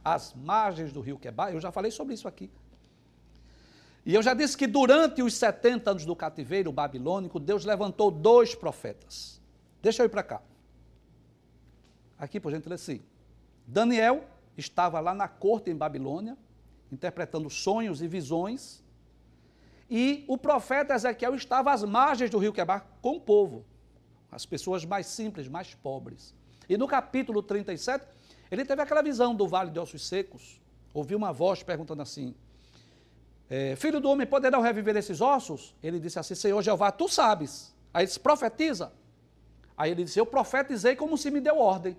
às 0.05 0.35
margens 0.35 0.93
do 0.93 1.01
rio 1.01 1.19
Quebar, 1.19 1.53
eu 1.53 1.61
já 1.61 1.71
falei 1.71 1.93
sobre 1.93 2.15
isso 2.15 2.27
aqui. 2.27 2.51
E 4.05 4.15
eu 4.15 4.23
já 4.23 4.35
disse 4.35 4.57
que 4.57 4.67
durante 4.67 5.23
os 5.23 5.35
70 5.35 5.91
anos 5.91 6.05
do 6.05 6.17
cativeiro 6.17 6.73
babilônico, 6.73 7.39
Deus 7.39 7.65
levantou 7.65 8.11
dois 8.11 8.55
profetas. 8.55 9.41
Deixa 9.81 10.03
eu 10.03 10.07
ir 10.07 10.09
para 10.09 10.23
cá. 10.23 10.43
Aqui, 12.19 12.41
por 12.41 12.51
gentileza, 12.51 12.83
sim. 12.83 13.03
Daniel 13.67 14.25
estava 14.57 14.99
lá 14.99 15.15
na 15.15 15.29
corte 15.29 15.71
em 15.71 15.77
Babilônia, 15.77 16.37
interpretando 16.91 17.49
sonhos 17.49 18.03
e 18.03 18.09
visões 18.09 18.83
e 19.91 20.25
o 20.29 20.37
profeta 20.37 20.95
Ezequiel 20.95 21.35
estava 21.35 21.73
às 21.73 21.83
margens 21.83 22.31
do 22.31 22.39
rio 22.39 22.53
Quebar 22.53 22.87
com 23.01 23.17
o 23.17 23.21
povo, 23.21 23.65
as 24.31 24.45
pessoas 24.45 24.85
mais 24.85 25.07
simples, 25.07 25.49
mais 25.49 25.75
pobres. 25.75 26.35
E 26.69 26.77
no 26.77 26.87
capítulo 26.87 27.43
37, 27.43 28.05
ele 28.51 28.65
teve 28.65 28.83
aquela 28.83 29.03
visão 29.03 29.35
do 29.35 29.49
vale 29.49 29.71
de 29.71 29.79
ossos 29.79 30.07
secos. 30.07 30.61
Ouviu 30.93 31.17
uma 31.17 31.33
voz 31.33 31.63
perguntando 31.63 32.03
assim: 32.03 32.35
é, 33.49 33.75
Filho 33.77 34.01
do 34.01 34.11
homem, 34.11 34.27
poderão 34.27 34.61
reviver 34.61 34.97
esses 34.97 35.21
ossos? 35.21 35.75
Ele 35.83 35.99
disse 35.99 36.19
assim: 36.19 36.35
Senhor 36.35 36.61
Jeová, 36.63 36.93
tu 36.93 37.09
sabes. 37.09 37.75
Aí 37.93 38.03
ele 38.03 38.07
disse: 38.09 38.21
Profetiza. 38.21 38.93
Aí 39.77 39.91
ele 39.91 40.05
disse: 40.05 40.19
Eu 40.19 40.27
profetizei 40.27 40.95
como 40.95 41.17
se 41.17 41.31
me 41.31 41.41
deu 41.41 41.59
ordem. 41.59 41.97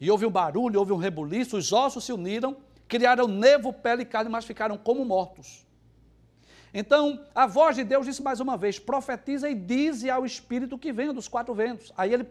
E 0.00 0.10
houve 0.10 0.26
um 0.26 0.30
barulho, 0.30 0.80
houve 0.80 0.92
um 0.92 0.96
rebuliço, 0.96 1.56
os 1.56 1.72
ossos 1.72 2.04
se 2.04 2.12
uniram, 2.12 2.56
criaram 2.88 3.28
nevo, 3.28 3.72
pele 3.72 4.02
e 4.02 4.06
carne, 4.06 4.30
mas 4.30 4.44
ficaram 4.44 4.78
como 4.78 5.04
mortos. 5.04 5.66
Então, 6.72 7.24
a 7.34 7.46
voz 7.46 7.76
de 7.76 7.84
Deus 7.84 8.06
disse 8.06 8.22
mais 8.22 8.40
uma 8.40 8.56
vez: 8.56 8.78
profetiza 8.78 9.48
e 9.48 9.54
dize 9.54 10.08
ao 10.08 10.24
Espírito 10.24 10.78
que 10.78 10.92
venha 10.92 11.12
dos 11.12 11.28
quatro 11.28 11.54
ventos. 11.54 11.92
Aí 11.96 12.12
ele 12.12 12.24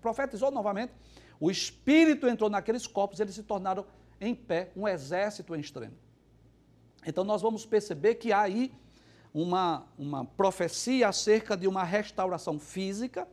profetizou 0.00 0.50
novamente. 0.50 0.92
O 1.40 1.50
Espírito 1.50 2.26
entrou 2.26 2.50
naqueles 2.50 2.86
corpos, 2.86 3.20
eles 3.20 3.34
se 3.34 3.42
tornaram 3.42 3.86
em 4.20 4.34
pé, 4.34 4.70
um 4.76 4.86
exército 4.86 5.54
em 5.54 5.60
extremo. 5.60 5.96
Então, 7.06 7.24
nós 7.24 7.40
vamos 7.40 7.64
perceber 7.64 8.16
que 8.16 8.32
há 8.32 8.42
aí 8.42 8.72
uma, 9.32 9.86
uma 9.96 10.24
profecia 10.24 11.08
acerca 11.08 11.56
de 11.56 11.68
uma 11.68 11.84
restauração 11.84 12.58
física, 12.58 13.26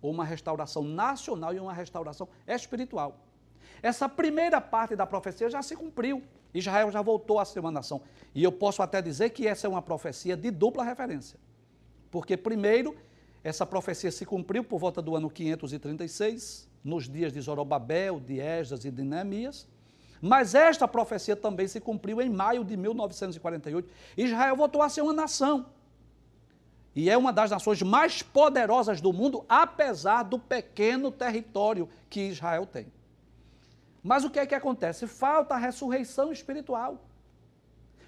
ou 0.00 0.10
uma 0.10 0.24
restauração 0.24 0.82
nacional 0.82 1.54
e 1.54 1.60
uma 1.60 1.72
restauração 1.72 2.28
espiritual. 2.46 3.20
Essa 3.82 4.08
primeira 4.08 4.60
parte 4.60 4.96
da 4.96 5.06
profecia 5.06 5.48
já 5.48 5.62
se 5.62 5.76
cumpriu. 5.76 6.22
Israel 6.54 6.90
já 6.90 7.00
voltou 7.00 7.38
a 7.38 7.44
ser 7.44 7.60
uma 7.60 7.70
nação. 7.70 8.02
E 8.34 8.42
eu 8.42 8.52
posso 8.52 8.82
até 8.82 9.00
dizer 9.00 9.30
que 9.30 9.46
essa 9.46 9.66
é 9.66 9.70
uma 9.70 9.82
profecia 9.82 10.36
de 10.36 10.50
dupla 10.50 10.84
referência. 10.84 11.38
Porque, 12.10 12.36
primeiro, 12.36 12.94
essa 13.42 13.64
profecia 13.64 14.10
se 14.10 14.26
cumpriu 14.26 14.62
por 14.62 14.78
volta 14.78 15.00
do 15.00 15.16
ano 15.16 15.30
536, 15.30 16.68
nos 16.84 17.08
dias 17.08 17.32
de 17.32 17.40
Zorobabel, 17.40 18.20
de 18.20 18.38
Esdras 18.38 18.84
e 18.84 18.90
de 18.90 19.02
Neemias. 19.02 19.66
Mas 20.20 20.54
esta 20.54 20.86
profecia 20.86 21.34
também 21.34 21.66
se 21.66 21.80
cumpriu 21.80 22.20
em 22.20 22.30
maio 22.30 22.64
de 22.64 22.76
1948. 22.76 23.88
Israel 24.16 24.56
voltou 24.56 24.82
a 24.82 24.88
ser 24.88 25.02
uma 25.02 25.12
nação. 25.12 25.66
E 26.94 27.08
é 27.08 27.16
uma 27.16 27.32
das 27.32 27.50
nações 27.50 27.82
mais 27.82 28.22
poderosas 28.22 29.00
do 29.00 29.12
mundo, 29.12 29.44
apesar 29.48 30.22
do 30.22 30.38
pequeno 30.38 31.10
território 31.10 31.88
que 32.10 32.20
Israel 32.20 32.66
tem. 32.66 32.86
Mas 34.02 34.24
o 34.24 34.30
que 34.30 34.38
é 34.38 34.46
que 34.46 34.54
acontece? 34.54 35.06
Falta 35.06 35.54
a 35.54 35.58
ressurreição 35.58 36.32
espiritual. 36.32 36.98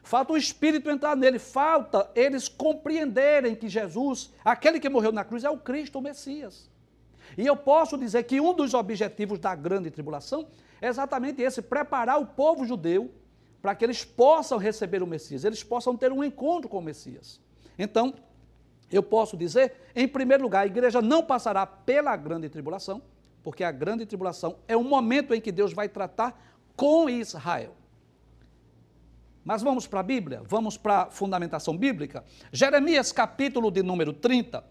Falta 0.02 0.34
o 0.34 0.36
Espírito 0.36 0.90
entrar 0.90 1.16
nele, 1.16 1.38
falta 1.38 2.10
eles 2.14 2.46
compreenderem 2.46 3.56
que 3.56 3.68
Jesus, 3.68 4.30
aquele 4.44 4.78
que 4.78 4.88
morreu 4.88 5.12
na 5.12 5.24
cruz, 5.24 5.44
é 5.44 5.50
o 5.50 5.56
Cristo, 5.56 5.98
o 5.98 6.02
Messias. 6.02 6.68
E 7.38 7.46
eu 7.46 7.56
posso 7.56 7.96
dizer 7.96 8.22
que 8.24 8.38
um 8.38 8.52
dos 8.52 8.74
objetivos 8.74 9.38
da 9.38 9.54
grande 9.54 9.90
tribulação 9.90 10.46
é 10.80 10.88
exatamente 10.88 11.40
esse: 11.40 11.62
preparar 11.62 12.20
o 12.20 12.26
povo 12.26 12.66
judeu 12.66 13.10
para 13.62 13.74
que 13.74 13.82
eles 13.82 14.04
possam 14.04 14.58
receber 14.58 15.02
o 15.02 15.06
Messias, 15.06 15.42
eles 15.42 15.64
possam 15.64 15.96
ter 15.96 16.12
um 16.12 16.22
encontro 16.22 16.68
com 16.68 16.78
o 16.78 16.82
Messias. 16.82 17.40
Então, 17.78 18.12
eu 18.92 19.02
posso 19.02 19.38
dizer, 19.38 19.72
em 19.96 20.06
primeiro 20.06 20.42
lugar, 20.42 20.60
a 20.60 20.66
igreja 20.66 21.00
não 21.00 21.22
passará 21.22 21.64
pela 21.66 22.14
grande 22.14 22.50
tribulação, 22.50 23.00
porque 23.44 23.62
a 23.62 23.70
grande 23.70 24.06
tribulação 24.06 24.56
é 24.66 24.74
o 24.74 24.82
momento 24.82 25.34
em 25.34 25.40
que 25.40 25.52
Deus 25.52 25.74
vai 25.74 25.86
tratar 25.86 26.42
com 26.74 27.08
Israel. 27.10 27.76
Mas 29.44 29.62
vamos 29.62 29.86
para 29.86 30.00
a 30.00 30.02
Bíblia, 30.02 30.42
vamos 30.48 30.78
para 30.78 31.02
a 31.02 31.10
fundamentação 31.10 31.76
bíblica. 31.76 32.24
Jeremias, 32.50 33.12
capítulo 33.12 33.70
de 33.70 33.82
número 33.82 34.14
30, 34.14 34.64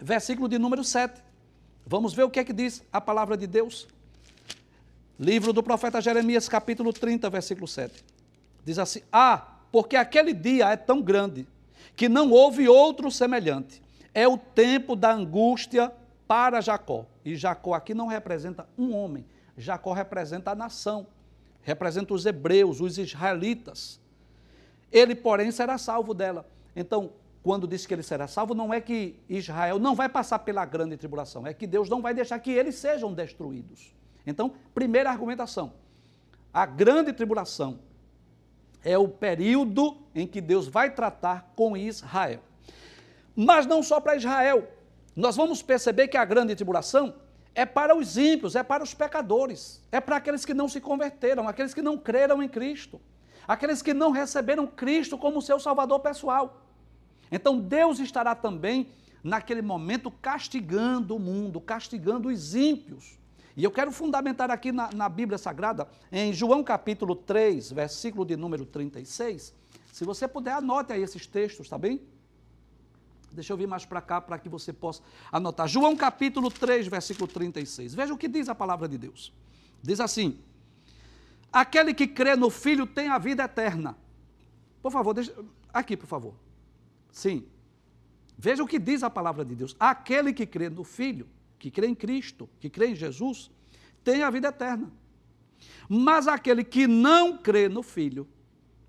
versículo 0.00 0.48
de 0.48 0.58
número 0.58 0.82
7. 0.82 1.22
Vamos 1.86 2.12
ver 2.12 2.24
o 2.24 2.30
que 2.30 2.40
é 2.40 2.44
que 2.44 2.52
diz 2.52 2.82
a 2.92 3.00
palavra 3.00 3.36
de 3.36 3.46
Deus. 3.46 3.86
Livro 5.18 5.52
do 5.52 5.62
profeta 5.62 6.00
Jeremias, 6.00 6.48
capítulo 6.48 6.92
30, 6.92 7.30
versículo 7.30 7.68
7. 7.68 8.04
Diz 8.64 8.80
assim: 8.80 9.02
Ah, 9.12 9.58
porque 9.70 9.94
aquele 9.94 10.34
dia 10.34 10.68
é 10.70 10.76
tão 10.76 11.00
grande 11.00 11.46
que 11.94 12.08
não 12.08 12.32
houve 12.32 12.68
outro 12.68 13.10
semelhante. 13.12 13.80
É 14.12 14.26
o 14.26 14.36
tempo 14.36 14.96
da 14.96 15.12
angústia 15.12 15.92
para 16.30 16.60
Jacó. 16.60 17.06
E 17.24 17.34
Jacó 17.34 17.74
aqui 17.74 17.92
não 17.92 18.06
representa 18.06 18.68
um 18.78 18.94
homem, 18.94 19.26
Jacó 19.56 19.92
representa 19.92 20.52
a 20.52 20.54
nação, 20.54 21.08
representa 21.60 22.14
os 22.14 22.24
hebreus, 22.24 22.80
os 22.80 22.98
israelitas. 22.98 24.00
Ele, 24.92 25.16
porém, 25.16 25.50
será 25.50 25.76
salvo 25.76 26.14
dela. 26.14 26.48
Então, 26.76 27.14
quando 27.42 27.66
diz 27.66 27.84
que 27.84 27.92
ele 27.92 28.04
será 28.04 28.28
salvo, 28.28 28.54
não 28.54 28.72
é 28.72 28.80
que 28.80 29.18
Israel 29.28 29.80
não 29.80 29.96
vai 29.96 30.08
passar 30.08 30.38
pela 30.38 30.64
grande 30.64 30.96
tribulação, 30.96 31.44
é 31.44 31.52
que 31.52 31.66
Deus 31.66 31.88
não 31.88 32.00
vai 32.00 32.14
deixar 32.14 32.38
que 32.38 32.52
eles 32.52 32.76
sejam 32.76 33.12
destruídos. 33.12 33.92
Então, 34.24 34.52
primeira 34.72 35.10
argumentação: 35.10 35.72
a 36.54 36.64
grande 36.64 37.12
tribulação 37.12 37.80
é 38.84 38.96
o 38.96 39.08
período 39.08 39.96
em 40.14 40.28
que 40.28 40.40
Deus 40.40 40.68
vai 40.68 40.94
tratar 40.94 41.52
com 41.56 41.76
Israel. 41.76 42.38
Mas 43.34 43.66
não 43.66 43.82
só 43.82 44.00
para 44.00 44.14
Israel. 44.14 44.76
Nós 45.14 45.36
vamos 45.36 45.62
perceber 45.62 46.08
que 46.08 46.16
a 46.16 46.24
grande 46.24 46.54
tribulação 46.54 47.14
é 47.54 47.66
para 47.66 47.96
os 47.96 48.16
ímpios, 48.16 48.54
é 48.54 48.62
para 48.62 48.82
os 48.82 48.94
pecadores, 48.94 49.82
é 49.90 50.00
para 50.00 50.16
aqueles 50.16 50.44
que 50.44 50.54
não 50.54 50.68
se 50.68 50.80
converteram, 50.80 51.48
aqueles 51.48 51.74
que 51.74 51.82
não 51.82 51.98
creram 51.98 52.42
em 52.42 52.48
Cristo, 52.48 53.00
aqueles 53.46 53.82
que 53.82 53.92
não 53.92 54.10
receberam 54.10 54.66
Cristo 54.66 55.18
como 55.18 55.42
seu 55.42 55.58
Salvador 55.58 56.00
pessoal. 56.00 56.62
Então 57.30 57.58
Deus 57.58 57.98
estará 57.98 58.34
também, 58.34 58.88
naquele 59.22 59.62
momento, 59.62 60.10
castigando 60.10 61.16
o 61.16 61.20
mundo, 61.20 61.60
castigando 61.60 62.28
os 62.28 62.54
ímpios. 62.54 63.18
E 63.56 63.64
eu 63.64 63.70
quero 63.70 63.90
fundamentar 63.90 64.50
aqui 64.50 64.70
na, 64.72 64.90
na 64.94 65.08
Bíblia 65.08 65.36
Sagrada, 65.36 65.88
em 66.10 66.32
João 66.32 66.62
capítulo 66.62 67.14
3, 67.16 67.72
versículo 67.72 68.24
de 68.24 68.36
número 68.36 68.64
36. 68.64 69.54
Se 69.92 70.04
você 70.04 70.28
puder, 70.28 70.52
anote 70.52 70.92
aí 70.92 71.02
esses 71.02 71.26
textos, 71.26 71.68
tá 71.68 71.76
bem? 71.76 72.00
Deixa 73.32 73.52
eu 73.52 73.56
vir 73.56 73.66
mais 73.66 73.84
para 73.84 74.00
cá 74.00 74.20
para 74.20 74.38
que 74.38 74.48
você 74.48 74.72
possa 74.72 75.02
anotar. 75.30 75.68
João 75.68 75.96
capítulo 75.96 76.50
3, 76.50 76.86
versículo 76.88 77.28
36. 77.28 77.94
Veja 77.94 78.12
o 78.12 78.18
que 78.18 78.26
diz 78.26 78.48
a 78.48 78.54
palavra 78.54 78.88
de 78.88 78.98
Deus. 78.98 79.32
Diz 79.82 80.00
assim: 80.00 80.38
Aquele 81.52 81.94
que 81.94 82.06
crê 82.06 82.34
no 82.34 82.50
Filho 82.50 82.86
tem 82.86 83.08
a 83.08 83.18
vida 83.18 83.44
eterna. 83.44 83.96
Por 84.82 84.90
favor, 84.90 85.14
deixa, 85.14 85.34
aqui, 85.72 85.96
por 85.96 86.06
favor. 86.06 86.34
Sim. 87.12 87.46
Veja 88.36 88.62
o 88.62 88.66
que 88.66 88.78
diz 88.78 89.02
a 89.02 89.10
palavra 89.10 89.44
de 89.44 89.54
Deus. 89.54 89.76
Aquele 89.78 90.32
que 90.32 90.46
crê 90.46 90.68
no 90.68 90.82
Filho, 90.82 91.28
que 91.58 91.70
crê 91.70 91.86
em 91.86 91.94
Cristo, 91.94 92.48
que 92.58 92.70
crê 92.70 92.88
em 92.88 92.94
Jesus, 92.94 93.50
tem 94.02 94.22
a 94.22 94.30
vida 94.30 94.48
eterna. 94.48 94.90
Mas 95.88 96.26
aquele 96.26 96.64
que 96.64 96.86
não 96.86 97.36
crê 97.36 97.68
no 97.68 97.82
Filho, 97.82 98.26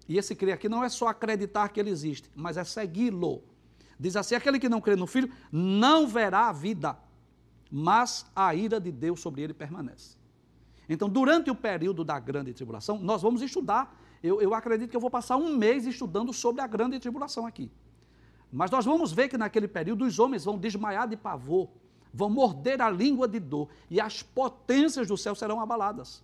e 0.08 0.18
esse 0.18 0.36
crer 0.36 0.54
aqui 0.54 0.70
não 0.70 0.84
é 0.84 0.90
só 0.90 1.08
acreditar 1.08 1.70
que 1.70 1.80
ele 1.80 1.90
existe, 1.90 2.30
mas 2.36 2.58
é 2.58 2.64
segui-lo 2.64 3.44
Diz 4.02 4.16
assim: 4.16 4.34
aquele 4.34 4.58
que 4.58 4.68
não 4.68 4.82
crê 4.82 4.96
no 4.96 5.06
Filho 5.06 5.32
não 5.52 6.08
verá 6.08 6.50
a 6.50 6.52
vida, 6.52 6.98
mas 7.72 8.26
a 8.36 8.56
ira 8.56 8.82
de 8.82 8.92
Deus 8.92 9.20
sobre 9.20 9.44
ele 9.44 9.54
permanece. 9.54 10.18
Então, 10.90 11.08
durante 11.08 11.52
o 11.52 11.56
período 11.56 12.04
da 12.04 12.20
grande 12.20 12.52
tribulação, 12.52 12.98
nós 12.98 13.22
vamos 13.22 13.44
estudar. 13.44 13.96
Eu, 14.24 14.42
eu 14.42 14.56
acredito 14.56 14.90
que 14.90 14.98
eu 14.98 15.00
vou 15.00 15.12
passar 15.12 15.38
um 15.38 15.56
mês 15.56 15.86
estudando 15.86 16.34
sobre 16.34 16.62
a 16.62 16.68
grande 16.68 17.00
tribulação 17.00 17.46
aqui. 17.46 17.72
Mas 18.52 18.72
nós 18.72 18.86
vamos 18.86 19.12
ver 19.12 19.30
que 19.30 19.38
naquele 19.38 19.68
período 19.68 20.04
os 20.04 20.18
homens 20.18 20.46
vão 20.46 20.58
desmaiar 20.58 21.08
de 21.08 21.16
pavor, 21.16 21.70
vão 22.12 22.30
morder 22.30 22.82
a 22.82 22.90
língua 22.90 23.28
de 23.28 23.40
dor 23.40 23.70
e 23.88 24.02
as 24.02 24.24
potências 24.24 25.08
do 25.08 25.16
céu 25.16 25.36
serão 25.36 25.62
abaladas. 25.62 26.24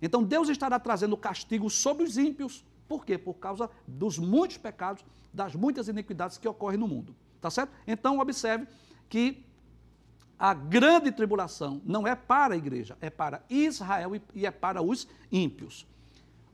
Então 0.00 0.24
Deus 0.24 0.48
estará 0.48 0.80
trazendo 0.80 1.16
castigo 1.16 1.68
sobre 1.68 2.04
os 2.04 2.16
ímpios. 2.16 2.64
Por 2.92 3.06
quê? 3.06 3.16
Por 3.16 3.32
causa 3.32 3.70
dos 3.88 4.18
muitos 4.18 4.58
pecados 4.58 5.02
das 5.32 5.54
muitas 5.54 5.88
iniquidades 5.88 6.36
que 6.36 6.46
ocorrem 6.46 6.78
no 6.78 6.86
mundo. 6.86 7.16
Tá 7.40 7.50
certo? 7.50 7.72
Então, 7.86 8.18
observe 8.18 8.66
que 9.08 9.42
a 10.38 10.52
grande 10.52 11.10
tribulação 11.10 11.80
não 11.86 12.06
é 12.06 12.14
para 12.14 12.52
a 12.52 12.56
igreja, 12.58 12.94
é 13.00 13.08
para 13.08 13.42
Israel 13.48 14.12
e 14.34 14.44
é 14.44 14.50
para 14.50 14.82
os 14.82 15.08
ímpios. 15.30 15.86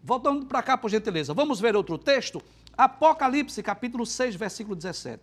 Voltando 0.00 0.46
para 0.46 0.62
cá, 0.62 0.78
por 0.78 0.88
gentileza, 0.88 1.34
vamos 1.34 1.58
ver 1.58 1.74
outro 1.74 1.98
texto? 1.98 2.40
Apocalipse, 2.76 3.60
capítulo 3.60 4.06
6, 4.06 4.36
versículo 4.36 4.76
17. 4.76 5.20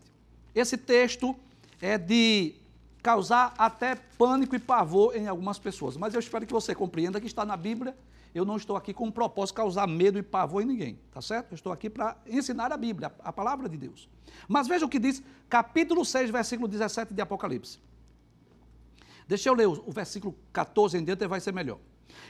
Esse 0.54 0.78
texto 0.78 1.34
é 1.80 1.98
de 1.98 2.56
causar 3.02 3.54
até 3.58 3.96
pânico 4.18 4.54
e 4.54 4.60
pavor 4.60 5.16
em 5.16 5.28
algumas 5.28 5.58
pessoas, 5.60 5.96
mas 5.96 6.14
eu 6.14 6.20
espero 6.20 6.46
que 6.46 6.52
você 6.52 6.76
compreenda 6.76 7.22
que 7.22 7.28
está 7.28 7.46
na 7.46 7.56
Bíblia 7.56 7.96
eu 8.36 8.44
não 8.44 8.58
estou 8.58 8.76
aqui 8.76 8.94
com 8.94 9.08
o 9.08 9.12
propósito 9.12 9.56
de 9.56 9.62
causar 9.62 9.88
medo 9.88 10.20
e 10.20 10.22
pavor 10.22 10.62
em 10.62 10.66
ninguém, 10.66 11.00
tá 11.10 11.22
certo? 11.22 11.54
Eu 11.54 11.56
estou 11.56 11.72
aqui 11.72 11.90
para 11.90 12.18
ensinar 12.28 12.70
a 12.70 12.76
Bíblia, 12.76 13.16
a 13.24 13.32
palavra 13.32 13.70
de 13.70 13.78
Deus. 13.78 14.10
Mas 14.46 14.68
veja 14.68 14.86
o 14.86 14.90
que 14.90 15.00
diz, 15.00 15.24
capítulo 15.48 16.04
6, 16.04 16.32
versículo 16.32 16.68
17 16.68 17.14
de 17.14 17.22
Apocalipse. 17.22 17.80
Deixa 19.26 19.48
eu 19.48 19.54
ler 19.54 19.68
o, 19.68 19.90
versículo 19.90 20.36
14 20.52 20.98
em 20.98 21.04
dentro, 21.04 21.30
vai 21.30 21.40
ser 21.40 21.54
melhor. 21.54 21.80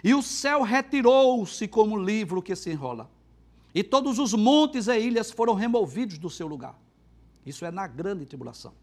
E 0.03 0.13
o 0.13 0.21
céu 0.21 0.61
retirou-se 0.61 1.67
como 1.67 1.97
livro 1.97 2.39
que 2.39 2.55
se 2.55 2.69
enrola, 2.69 3.09
e 3.73 3.83
todos 3.83 4.19
os 4.19 4.31
montes 4.31 4.87
e 4.87 4.99
ilhas 4.99 5.31
foram 5.31 5.55
removidos 5.55 6.19
do 6.19 6.29
seu 6.29 6.45
lugar. 6.45 6.79
Isso 7.43 7.65
é 7.65 7.71
na 7.71 7.87
grande 7.87 8.27
tribulação. 8.27 8.73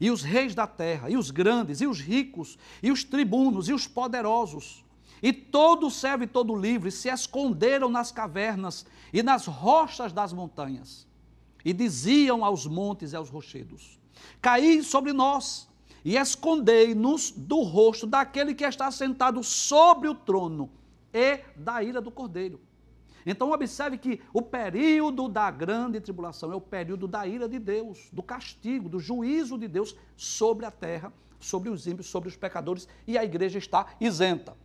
E 0.00 0.12
os 0.12 0.22
reis 0.22 0.54
da 0.54 0.66
terra, 0.68 1.10
e 1.10 1.16
os 1.16 1.32
grandes, 1.32 1.80
e 1.80 1.88
os 1.88 2.00
ricos, 2.00 2.56
e 2.80 2.92
os 2.92 3.02
tribunos, 3.02 3.68
e 3.68 3.72
os 3.72 3.88
poderosos, 3.88 4.84
e 5.22 5.32
todo 5.32 5.90
servo 5.90 6.24
e 6.24 6.26
todo 6.26 6.54
livre 6.54 6.90
se 6.90 7.08
esconderam 7.08 7.88
nas 7.88 8.10
cavernas 8.10 8.86
e 9.12 9.22
nas 9.22 9.46
rochas 9.46 10.12
das 10.12 10.32
montanhas. 10.32 11.06
E 11.64 11.72
diziam 11.72 12.44
aos 12.44 12.66
montes 12.66 13.12
e 13.12 13.16
aos 13.16 13.28
rochedos: 13.28 13.98
Caí 14.40 14.82
sobre 14.82 15.12
nós 15.12 15.68
e 16.04 16.16
escondei-nos 16.16 17.30
do 17.30 17.62
rosto 17.62 18.06
daquele 18.06 18.54
que 18.54 18.64
está 18.64 18.90
sentado 18.90 19.42
sobre 19.42 20.08
o 20.08 20.14
trono 20.14 20.70
e 21.12 21.40
da 21.56 21.82
ira 21.82 22.00
do 22.00 22.10
cordeiro. 22.10 22.60
Então, 23.26 23.50
observe 23.52 23.98
que 23.98 24.20
o 24.32 24.40
período 24.40 25.28
da 25.28 25.50
grande 25.50 26.00
tribulação 26.00 26.52
é 26.52 26.56
o 26.56 26.60
período 26.60 27.06
da 27.06 27.26
ira 27.26 27.46
de 27.46 27.58
Deus, 27.58 28.08
do 28.10 28.22
castigo, 28.22 28.88
do 28.88 28.98
juízo 28.98 29.58
de 29.58 29.68
Deus 29.68 29.94
sobre 30.16 30.64
a 30.64 30.70
terra, 30.70 31.12
sobre 31.38 31.68
os 31.68 31.86
ímpios, 31.86 32.06
sobre 32.06 32.30
os 32.30 32.36
pecadores, 32.36 32.88
e 33.06 33.18
a 33.18 33.24
igreja 33.24 33.58
está 33.58 33.88
isenta. 34.00 34.56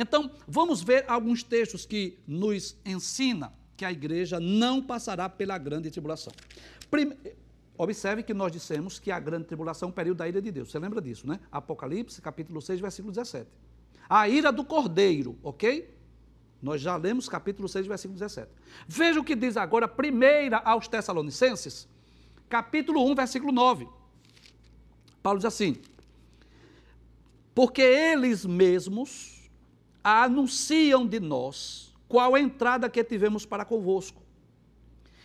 Então, 0.00 0.30
vamos 0.46 0.80
ver 0.80 1.04
alguns 1.08 1.42
textos 1.42 1.84
que 1.84 2.20
nos 2.24 2.76
ensina 2.86 3.52
que 3.76 3.84
a 3.84 3.90
igreja 3.90 4.38
não 4.38 4.80
passará 4.80 5.28
pela 5.28 5.58
grande 5.58 5.90
tribulação. 5.90 6.32
Prime... 6.88 7.16
Observe 7.76 8.22
que 8.22 8.32
nós 8.32 8.52
dissemos 8.52 9.00
que 9.00 9.10
a 9.10 9.18
grande 9.18 9.46
tribulação 9.46 9.88
é 9.88 9.90
o 9.90 9.94
período 9.94 10.18
da 10.18 10.28
ira 10.28 10.40
de 10.40 10.52
Deus. 10.52 10.70
Você 10.70 10.78
lembra 10.78 11.00
disso, 11.00 11.26
né? 11.26 11.40
Apocalipse, 11.50 12.22
capítulo 12.22 12.60
6, 12.60 12.80
versículo 12.80 13.12
17. 13.12 13.48
A 14.08 14.28
ira 14.28 14.52
do 14.52 14.64
cordeiro, 14.64 15.36
ok? 15.42 15.92
Nós 16.62 16.80
já 16.80 16.96
lemos 16.96 17.28
capítulo 17.28 17.68
6, 17.68 17.86
versículo 17.86 18.18
17. 18.18 18.50
Veja 18.86 19.18
o 19.20 19.24
que 19.24 19.34
diz 19.34 19.56
agora, 19.56 19.86
primeira 19.86 20.58
aos 20.58 20.86
Tessalonicenses, 20.86 21.88
capítulo 22.48 23.04
1, 23.04 23.14
versículo 23.16 23.52
9. 23.52 23.88
Paulo 25.22 25.38
diz 25.38 25.46
assim: 25.46 25.76
Porque 27.54 27.82
eles 27.82 28.44
mesmos 28.44 29.37
anunciam 30.08 31.06
de 31.06 31.20
nós 31.20 31.94
qual 32.08 32.34
a 32.34 32.40
entrada 32.40 32.88
que 32.88 33.04
tivemos 33.04 33.44
para 33.44 33.64
convosco. 33.64 34.22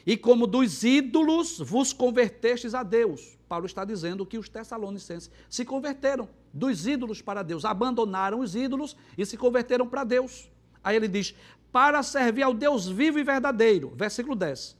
E 0.05 0.17
como 0.17 0.45
dos 0.45 0.83
ídolos 0.83 1.59
vos 1.59 1.93
convertestes 1.93 2.73
a 2.73 2.83
Deus. 2.83 3.37
Paulo 3.47 3.65
está 3.65 3.85
dizendo 3.85 4.25
que 4.25 4.37
os 4.37 4.49
tessalonicenses 4.49 5.31
se 5.49 5.63
converteram 5.63 6.27
dos 6.51 6.85
ídolos 6.85 7.21
para 7.21 7.41
Deus, 7.41 7.63
abandonaram 7.63 8.39
os 8.39 8.55
ídolos 8.55 8.97
e 9.17 9.25
se 9.25 9.37
converteram 9.37 9.87
para 9.87 10.03
Deus. 10.03 10.49
Aí 10.83 10.97
ele 10.97 11.07
diz: 11.07 11.33
para 11.71 12.03
servir 12.03 12.43
ao 12.43 12.53
Deus 12.53 12.87
vivo 12.87 13.17
e 13.17 13.23
verdadeiro. 13.23 13.93
Versículo 13.95 14.35
10. 14.35 14.75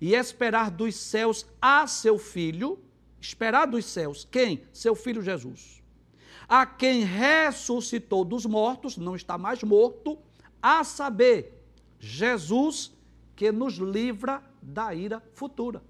E 0.00 0.14
esperar 0.14 0.70
dos 0.70 0.96
céus 0.96 1.44
a 1.60 1.86
seu 1.86 2.18
filho, 2.18 2.78
esperar 3.20 3.66
dos 3.66 3.84
céus, 3.84 4.26
quem? 4.30 4.62
Seu 4.72 4.94
filho 4.94 5.20
Jesus 5.20 5.81
a 6.54 6.66
quem 6.66 7.02
ressuscitou 7.02 8.26
dos 8.26 8.44
mortos, 8.44 8.98
não 8.98 9.16
está 9.16 9.38
mais 9.38 9.62
morto, 9.62 10.18
a 10.60 10.84
saber, 10.84 11.64
Jesus 11.98 12.92
que 13.34 13.50
nos 13.50 13.76
livra 13.76 14.42
da 14.60 14.94
ira 14.94 15.22
futura. 15.32 15.82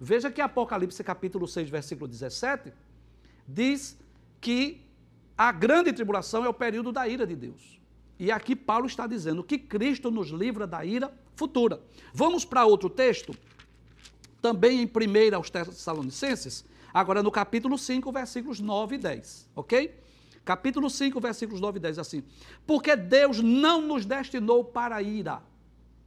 Veja 0.00 0.32
que 0.32 0.40
Apocalipse 0.40 1.04
capítulo 1.04 1.46
6, 1.46 1.70
versículo 1.70 2.08
17, 2.08 2.72
diz 3.46 3.96
que 4.40 4.84
a 5.36 5.52
grande 5.52 5.92
tribulação 5.92 6.44
é 6.44 6.48
o 6.48 6.54
período 6.54 6.90
da 6.90 7.06
ira 7.06 7.24
de 7.24 7.36
Deus. 7.36 7.78
E 8.18 8.32
aqui 8.32 8.56
Paulo 8.56 8.86
está 8.86 9.06
dizendo 9.06 9.44
que 9.44 9.56
Cristo 9.56 10.10
nos 10.10 10.30
livra 10.30 10.66
da 10.66 10.84
ira 10.84 11.16
futura. 11.36 11.80
Vamos 12.12 12.44
para 12.44 12.66
outro 12.66 12.90
texto, 12.90 13.32
também 14.42 14.82
em 14.82 14.86
1 14.86 15.36
aos 15.36 15.50
Tessalonicenses, 15.50 16.64
Agora, 16.92 17.22
no 17.22 17.30
capítulo 17.30 17.76
5, 17.76 18.10
versículos 18.10 18.60
9 18.60 18.96
e 18.96 18.98
10, 18.98 19.50
ok? 19.54 20.00
Capítulo 20.44 20.88
5, 20.88 21.20
versículos 21.20 21.60
9 21.60 21.78
e 21.78 21.80
10, 21.80 21.98
assim. 21.98 22.22
Porque 22.66 22.96
Deus 22.96 23.40
não 23.40 23.80
nos 23.80 24.06
destinou 24.06 24.64
para 24.64 24.96
a 24.96 25.02
ira. 25.02 25.42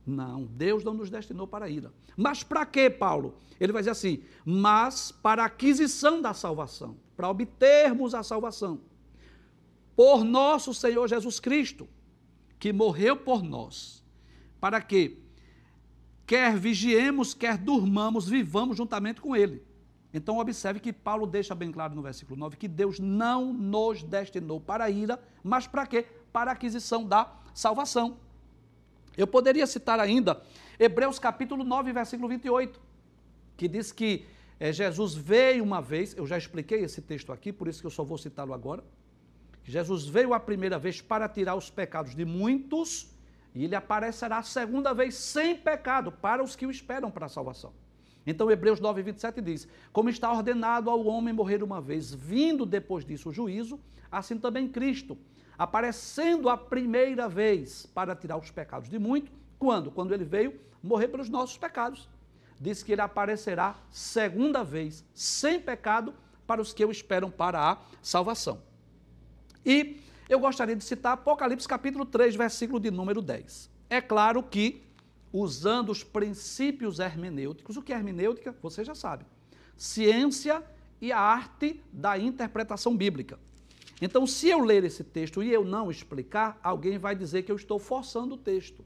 Não, 0.06 0.46
Deus 0.46 0.84
não 0.84 0.96
nos 0.96 1.10
destinou 1.10 1.46
para 1.46 1.66
a 1.66 1.70
ira. 1.70 1.94
Mas 2.18 2.44
para 2.44 2.66
quê, 2.66 2.90
Paulo? 2.90 3.36
Ele 3.60 3.72
vai 3.72 3.84
dizer 3.84 3.92
assim: 3.92 4.24
mas 4.44 5.12
para 5.12 5.44
a 5.44 5.46
aquisição 5.46 6.20
da 6.22 6.34
salvação, 6.34 6.98
para 7.16 7.30
obtermos 7.30 8.16
a 8.16 8.24
salvação, 8.24 8.82
por 9.96 10.24
nosso 10.24 10.74
Senhor 10.74 11.08
Jesus 11.08 11.40
Cristo, 11.40 11.88
que 12.58 12.74
morreu 12.74 13.16
por 13.16 13.44
nós, 13.44 14.04
para 14.60 14.82
que, 14.82 15.20
quer 16.26 16.58
vigiemos, 16.58 17.36
quer 17.36 17.58
durmamos, 17.58 18.28
vivamos 18.28 18.78
juntamente 18.78 19.22
com 19.22 19.36
Ele. 19.36 19.64
Então, 20.14 20.40
observe 20.40 20.80
que 20.80 20.92
Paulo 20.92 21.26
deixa 21.26 21.56
bem 21.56 21.72
claro 21.72 21.96
no 21.96 22.02
versículo 22.02 22.38
9 22.40 22.58
que 22.58 22.68
Deus 22.68 23.00
não 23.00 23.54
nos 23.54 24.04
destinou 24.04 24.60
para 24.60 24.86
a 24.86 24.90
ira, 24.90 25.22
mas 25.44 25.68
para 25.68 25.88
quê? 25.88 26.06
Para 26.34 26.52
a 26.52 26.54
aquisição 26.54 27.06
da 27.06 27.32
salvação. 27.54 28.18
Eu 29.18 29.28
poderia 29.28 29.66
citar 29.68 30.00
ainda 30.00 30.42
Hebreus 30.80 31.20
capítulo 31.20 31.64
9, 31.64 31.94
versículo 31.94 32.28
28, 32.28 32.82
que 33.56 33.68
diz 33.68 33.92
que 33.92 34.26
é, 34.60 34.74
Jesus 34.74 35.14
veio 35.14 35.64
uma 35.64 35.82
vez, 35.82 36.16
eu 36.18 36.26
já 36.26 36.38
expliquei 36.38 36.84
esse 36.84 37.02
texto 37.02 37.32
aqui, 37.32 37.54
por 37.54 37.68
isso 37.68 37.82
que 37.82 37.88
eu 37.88 37.92
só 37.92 38.04
vou 38.04 38.18
citá-lo 38.18 38.54
agora. 38.54 38.84
Jesus 39.64 40.08
veio 40.08 40.34
a 40.34 40.40
primeira 40.40 40.80
vez 40.80 41.00
para 41.02 41.30
tirar 41.30 41.56
os 41.56 41.70
pecados 41.70 42.16
de 42.16 42.26
muitos, 42.26 43.12
e 43.54 43.66
ele 43.66 43.76
aparecerá 43.76 44.40
a 44.40 44.44
segunda 44.44 44.94
vez 44.94 45.16
sem 45.16 45.56
pecado 45.56 46.12
para 46.12 46.44
os 46.44 46.56
que 46.56 46.66
o 46.66 46.72
esperam 46.72 47.12
para 47.12 47.28
a 47.28 47.30
salvação. 47.30 47.74
Então, 48.26 48.50
Hebreus 48.52 48.80
9, 48.80 49.02
27 49.02 49.42
diz: 49.42 49.68
Como 49.92 50.10
está 50.10 50.32
ordenado 50.32 50.90
ao 50.90 51.06
homem 51.06 51.34
morrer 51.34 51.64
uma 51.64 51.82
vez, 51.82 52.14
vindo 52.14 52.66
depois 52.66 53.04
disso 53.04 53.30
o 53.30 53.34
juízo, 53.34 53.80
assim 54.12 54.38
também 54.38 54.68
Cristo, 54.68 55.18
aparecendo 55.58 56.50
a 56.50 56.58
primeira 56.58 57.28
vez 57.28 57.86
para 57.86 58.16
tirar 58.16 58.38
os 58.38 58.52
pecados 58.52 58.90
de 58.90 59.00
muito, 59.00 59.32
quando? 59.58 59.92
Quando 59.92 60.14
ele 60.14 60.24
veio 60.24 60.60
morrer 60.82 61.08
pelos 61.08 61.30
nossos 61.30 61.58
pecados. 61.58 62.10
Diz 62.60 62.84
que 62.84 62.92
ele 62.92 63.02
aparecerá 63.02 63.76
segunda 63.90 64.64
vez, 64.64 65.04
sem 65.14 65.60
pecado, 65.60 66.14
para 66.46 66.62
os 66.62 66.74
que 66.74 66.86
o 66.86 66.92
esperam 66.92 67.32
para 67.32 67.72
a 67.72 67.78
salvação. 68.02 68.62
E 69.66 70.02
eu 70.30 70.40
gostaria 70.40 70.76
de 70.76 70.84
citar 70.84 71.14
Apocalipse 71.14 71.68
capítulo 71.68 72.06
3, 72.06 72.36
versículo 72.36 72.80
de 72.80 72.92
número 72.92 73.22
10. 73.22 73.70
É 73.90 74.00
claro 74.00 74.42
que, 74.44 74.84
usando 75.34 75.90
os 75.90 76.04
princípios 76.04 77.00
hermenêuticos, 77.00 77.78
o 77.78 77.82
que 77.82 77.94
é 77.94 77.96
hermenêutica? 77.96 78.56
Você 78.62 78.84
já 78.84 78.96
sabe. 78.96 79.26
Ciência 79.78 80.64
e 81.00 81.12
a 81.12 81.20
arte 81.20 81.82
da 81.92 82.18
interpretação 82.18 82.96
bíblica. 82.96 83.40
Então, 84.02 84.26
se 84.26 84.50
eu 84.50 84.60
ler 84.60 84.84
esse 84.84 85.04
texto 85.04 85.44
e 85.44 85.52
eu 85.52 85.64
não 85.64 85.92
explicar, 85.92 86.60
alguém 86.64 86.98
vai 86.98 87.16
dizer 87.16 87.44
que 87.44 87.52
eu 87.52 87.56
estou 87.56 87.78
forçando 87.80 88.36
o 88.36 88.38
texto. 88.38 88.84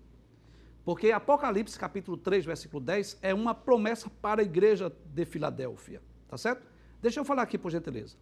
Porque 0.83 1.11
Apocalipse 1.11 1.79
capítulo 1.79 2.17
3, 2.17 2.45
versículo 2.45 2.83
10 2.83 3.17
é 3.21 3.33
uma 3.33 3.55
promessa 3.55 4.09
para 4.21 4.41
a 4.41 4.45
igreja 4.45 4.91
de 5.05 5.25
Filadélfia, 5.25 6.01
tá 6.27 6.37
certo? 6.37 6.67
Deixa 7.01 7.19
eu 7.19 7.25
falar 7.25 7.41
aqui 7.41 7.57
por 7.57 7.71
gentileza. 7.71 8.15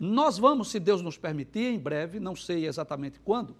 Nós 0.00 0.38
vamos, 0.38 0.70
se 0.70 0.78
Deus 0.78 1.02
nos 1.02 1.18
permitir, 1.18 1.74
em 1.74 1.78
breve, 1.78 2.20
não 2.20 2.34
sei 2.34 2.66
exatamente 2.66 3.18
quando, 3.20 3.56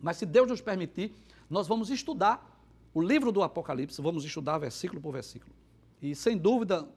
mas 0.00 0.16
se 0.16 0.26
Deus 0.26 0.48
nos 0.48 0.60
permitir, 0.60 1.14
nós 1.48 1.68
vamos 1.68 1.90
estudar 1.90 2.55
o 2.96 3.02
livro 3.02 3.30
do 3.30 3.42
Apocalipse, 3.42 4.00
vamos 4.00 4.24
estudar 4.24 4.56
versículo 4.56 5.02
por 5.02 5.12
versículo. 5.12 5.52
E 6.00 6.14
sem 6.14 6.34
dúvida, 6.34 6.88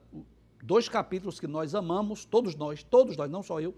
dois 0.63 0.87
capítulos 0.87 1.41
que 1.41 1.45
nós 1.45 1.75
amamos, 1.75 2.23
todos 2.23 2.55
nós, 2.55 2.81
todos 2.81 3.17
nós, 3.17 3.29
não 3.29 3.43
só 3.43 3.59
eu, 3.59 3.75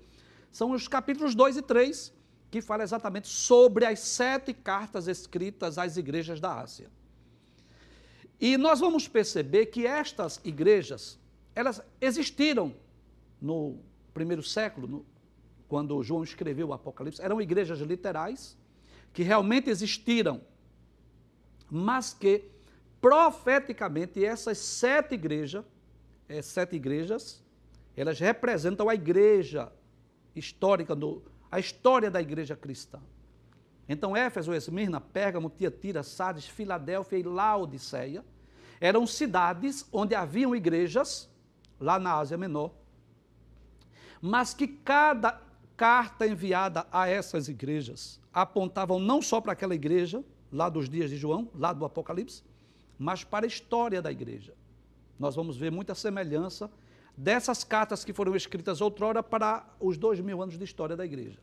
são 0.51 0.69
os 0.69 0.87
capítulos 0.87 1.33
2 1.33 1.57
e 1.57 1.61
3, 1.63 2.13
que 2.51 2.61
fala 2.61 2.83
exatamente 2.83 3.27
sobre 3.27 3.85
as 3.85 4.01
sete 4.01 4.53
cartas 4.53 5.07
escritas 5.07 5.79
às 5.79 5.97
igrejas 5.97 6.39
da 6.39 6.59
Ásia. 6.59 6.91
E 8.39 8.55
nós 8.55 8.79
vamos 8.79 9.07
perceber 9.07 9.65
que 9.65 9.87
estas 9.87 10.39
igrejas, 10.43 11.17
elas 11.55 11.81
existiram 11.99 12.75
no 13.41 13.79
primeiro 14.13 14.43
século, 14.43 14.87
no, 14.87 15.05
quando 15.67 16.03
João 16.03 16.23
escreveu 16.23 16.67
o 16.67 16.73
Apocalipse, 16.73 17.19
eram 17.19 17.41
igrejas 17.41 17.79
literais, 17.79 18.55
que 19.11 19.23
realmente 19.23 19.71
existiram, 19.71 20.39
mas 21.71 22.13
que 22.13 22.43
profeticamente 22.99 24.23
essas 24.23 24.57
sete 24.57 25.15
igrejas, 25.15 25.63
é, 26.27 26.41
sete 26.41 26.75
igrejas, 26.75 27.41
elas 27.95 28.19
representam 28.19 28.89
a 28.89 28.93
igreja 28.93 29.71
histórica, 30.35 30.93
do, 30.93 31.23
a 31.49 31.59
história 31.59 32.11
da 32.11 32.21
igreja 32.21 32.57
cristã. 32.57 32.99
Então, 33.87 34.15
Éfeso, 34.15 34.53
Esmirna, 34.53 34.99
Pérgamo, 34.99 35.49
Tiatira, 35.49 36.03
Sardes, 36.03 36.45
Filadélfia 36.45 37.17
e 37.17 37.23
Laodiceia 37.23 38.23
eram 38.79 39.07
cidades 39.07 39.85
onde 39.91 40.13
haviam 40.13 40.55
igrejas, 40.55 41.29
lá 41.79 41.97
na 41.99 42.15
Ásia 42.15 42.37
Menor, 42.37 42.71
mas 44.21 44.53
que 44.53 44.67
cada 44.67 45.41
carta 45.77 46.27
enviada 46.27 46.85
a 46.91 47.07
essas 47.07 47.47
igrejas 47.47 48.19
apontavam 48.31 48.99
não 48.99 49.21
só 49.21 49.41
para 49.41 49.53
aquela 49.53 49.73
igreja, 49.73 50.23
lá 50.51 50.69
dos 50.69 50.89
dias 50.89 51.09
de 51.09 51.17
João, 51.17 51.49
lá 51.55 51.73
do 51.73 51.85
Apocalipse, 51.85 52.43
mas 52.97 53.23
para 53.23 53.45
a 53.45 53.47
história 53.47 54.01
da 54.01 54.11
igreja. 54.11 54.53
Nós 55.19 55.35
vamos 55.35 55.57
ver 55.57 55.71
muita 55.71 55.95
semelhança 55.95 56.69
dessas 57.15 57.63
cartas 57.63 58.03
que 58.03 58.13
foram 58.13 58.35
escritas 58.35 58.81
outrora 58.81 59.21
para 59.21 59.65
os 59.79 59.97
dois 59.97 60.19
mil 60.19 60.41
anos 60.41 60.57
de 60.57 60.63
história 60.63 60.95
da 60.95 61.05
igreja. 61.05 61.37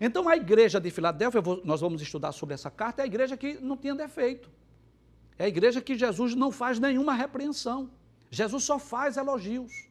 Então, 0.00 0.28
a 0.28 0.36
igreja 0.36 0.80
de 0.80 0.90
Filadélfia, 0.90 1.42
nós 1.64 1.80
vamos 1.80 2.00
estudar 2.00 2.32
sobre 2.32 2.54
essa 2.54 2.70
carta, 2.70 3.02
é 3.02 3.04
a 3.04 3.06
igreja 3.06 3.36
que 3.36 3.54
não 3.60 3.76
tinha 3.76 3.94
defeito. 3.94 4.50
É 5.38 5.44
a 5.44 5.48
igreja 5.48 5.80
que 5.80 5.96
Jesus 5.96 6.34
não 6.34 6.50
faz 6.50 6.78
nenhuma 6.78 7.14
repreensão. 7.14 7.90
Jesus 8.30 8.64
só 8.64 8.78
faz 8.78 9.16
elogios 9.16 9.90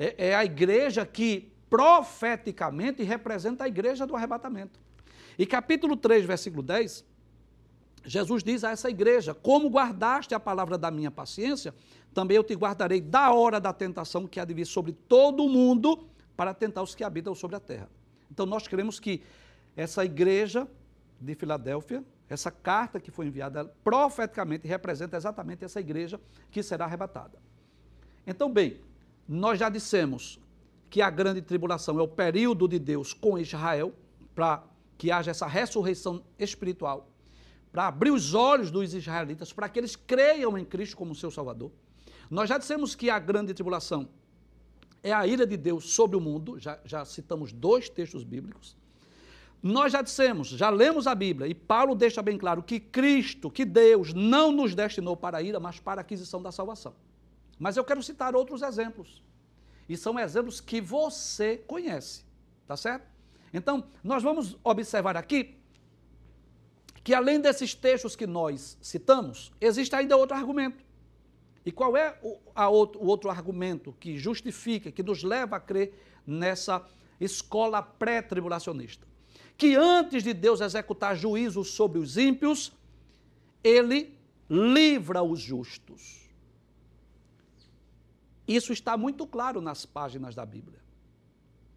é, 0.00 0.30
é 0.30 0.34
a 0.34 0.42
igreja 0.42 1.04
que 1.04 1.52
profeticamente 1.68 3.02
representa 3.02 3.64
a 3.64 3.68
igreja 3.68 4.06
do 4.06 4.16
arrebatamento. 4.16 4.80
E 5.38 5.44
capítulo 5.44 5.94
3, 5.94 6.24
versículo 6.24 6.62
10, 6.62 7.04
Jesus 8.10 8.42
diz 8.42 8.64
a 8.64 8.70
essa 8.70 8.90
igreja: 8.90 9.32
Como 9.32 9.68
guardaste 9.68 10.34
a 10.34 10.40
palavra 10.40 10.76
da 10.76 10.90
minha 10.90 11.12
paciência, 11.12 11.72
também 12.12 12.36
eu 12.36 12.42
te 12.42 12.54
guardarei 12.54 13.00
da 13.00 13.32
hora 13.32 13.60
da 13.60 13.72
tentação 13.72 14.26
que 14.26 14.40
há 14.40 14.44
de 14.44 14.52
vir 14.52 14.66
sobre 14.66 14.90
todo 14.90 15.44
o 15.44 15.48
mundo 15.48 16.08
para 16.36 16.52
tentar 16.52 16.82
os 16.82 16.92
que 16.92 17.04
habitam 17.04 17.36
sobre 17.36 17.54
a 17.54 17.60
terra. 17.60 17.88
Então 18.28 18.44
nós 18.44 18.66
queremos 18.66 18.98
que 18.98 19.22
essa 19.76 20.04
igreja 20.04 20.66
de 21.20 21.36
Filadélfia, 21.36 22.04
essa 22.28 22.50
carta 22.50 22.98
que 22.98 23.12
foi 23.12 23.26
enviada, 23.26 23.64
profeticamente 23.84 24.66
representa 24.66 25.16
exatamente 25.16 25.64
essa 25.64 25.78
igreja 25.78 26.20
que 26.50 26.64
será 26.64 26.86
arrebatada. 26.86 27.38
Então, 28.26 28.52
bem, 28.52 28.80
nós 29.28 29.56
já 29.56 29.68
dissemos 29.68 30.40
que 30.88 31.00
a 31.00 31.10
grande 31.10 31.42
tribulação 31.42 31.96
é 32.00 32.02
o 32.02 32.08
período 32.08 32.66
de 32.66 32.80
Deus 32.80 33.12
com 33.12 33.38
Israel, 33.38 33.94
para 34.34 34.64
que 34.98 35.12
haja 35.12 35.30
essa 35.30 35.46
ressurreição 35.46 36.24
espiritual, 36.38 37.09
para 37.72 37.86
abrir 37.86 38.10
os 38.10 38.34
olhos 38.34 38.70
dos 38.70 38.94
israelitas, 38.94 39.52
para 39.52 39.68
que 39.68 39.78
eles 39.78 39.94
creiam 39.94 40.58
em 40.58 40.64
Cristo 40.64 40.96
como 40.96 41.14
seu 41.14 41.30
Salvador. 41.30 41.70
Nós 42.28 42.48
já 42.48 42.58
dissemos 42.58 42.94
que 42.94 43.08
a 43.10 43.18
grande 43.18 43.54
tribulação 43.54 44.08
é 45.02 45.12
a 45.12 45.26
ira 45.26 45.46
de 45.46 45.56
Deus 45.56 45.92
sobre 45.92 46.16
o 46.16 46.20
mundo, 46.20 46.58
já, 46.58 46.78
já 46.84 47.04
citamos 47.04 47.52
dois 47.52 47.88
textos 47.88 48.24
bíblicos. 48.24 48.76
Nós 49.62 49.92
já 49.92 50.00
dissemos, 50.00 50.48
já 50.48 50.70
lemos 50.70 51.06
a 51.06 51.14
Bíblia, 51.14 51.46
e 51.46 51.54
Paulo 51.54 51.94
deixa 51.94 52.22
bem 52.22 52.38
claro 52.38 52.62
que 52.62 52.80
Cristo, 52.80 53.50
que 53.50 53.64
Deus, 53.64 54.14
não 54.14 54.50
nos 54.50 54.74
destinou 54.74 55.16
para 55.16 55.38
a 55.38 55.42
ira, 55.42 55.60
mas 55.60 55.78
para 55.78 56.00
a 56.00 56.02
aquisição 56.02 56.42
da 56.42 56.50
salvação. 56.50 56.94
Mas 57.58 57.76
eu 57.76 57.84
quero 57.84 58.02
citar 58.02 58.34
outros 58.34 58.62
exemplos. 58.62 59.22
E 59.88 59.96
são 59.96 60.18
exemplos 60.18 60.60
que 60.60 60.80
você 60.80 61.58
conhece, 61.58 62.24
tá 62.66 62.76
certo? 62.76 63.06
Então, 63.52 63.84
nós 64.02 64.22
vamos 64.22 64.56
observar 64.64 65.16
aqui 65.16 65.59
que 67.02 67.14
além 67.14 67.40
desses 67.40 67.74
textos 67.74 68.14
que 68.14 68.26
nós 68.26 68.76
citamos, 68.80 69.52
existe 69.60 69.94
ainda 69.94 70.16
outro 70.16 70.36
argumento. 70.36 70.84
E 71.64 71.72
qual 71.72 71.96
é 71.96 72.18
o, 72.22 72.38
outro, 72.70 73.00
o 73.00 73.06
outro 73.06 73.30
argumento 73.30 73.94
que 73.98 74.18
justifica, 74.18 74.90
que 74.90 75.02
nos 75.02 75.22
leva 75.22 75.56
a 75.56 75.60
crer 75.60 75.94
nessa 76.26 76.86
escola 77.20 77.82
pré-tribulacionista? 77.82 79.06
Que 79.56 79.74
antes 79.76 80.22
de 80.22 80.32
Deus 80.32 80.60
executar 80.60 81.16
juízo 81.16 81.64
sobre 81.64 81.98
os 81.98 82.16
ímpios, 82.16 82.72
ele 83.62 84.18
livra 84.48 85.22
os 85.22 85.38
justos. 85.38 86.28
Isso 88.48 88.72
está 88.72 88.96
muito 88.96 89.26
claro 89.26 89.60
nas 89.60 89.86
páginas 89.86 90.34
da 90.34 90.44
Bíblia. 90.44 90.80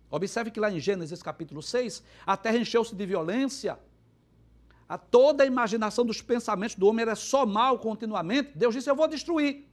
Observe 0.10 0.50
que 0.50 0.60
lá 0.60 0.72
em 0.72 0.80
Gênesis 0.80 1.22
capítulo 1.22 1.62
6, 1.62 2.04
a 2.26 2.38
terra 2.38 2.58
encheu-se 2.58 2.96
de 2.96 3.06
violência, 3.06 3.78
a 4.94 4.98
toda 5.00 5.44
a 5.44 5.48
imaginação 5.48 6.06
dos 6.06 6.22
pensamentos 6.22 6.76
do 6.76 6.86
homem 6.86 7.02
era 7.02 7.16
só 7.16 7.48
mal 7.48 7.80
continuamente. 7.80 8.56
Deus 8.56 8.76
disse: 8.76 8.88
Eu 8.88 8.96
vou 8.96 9.08
destruir. 9.08 9.68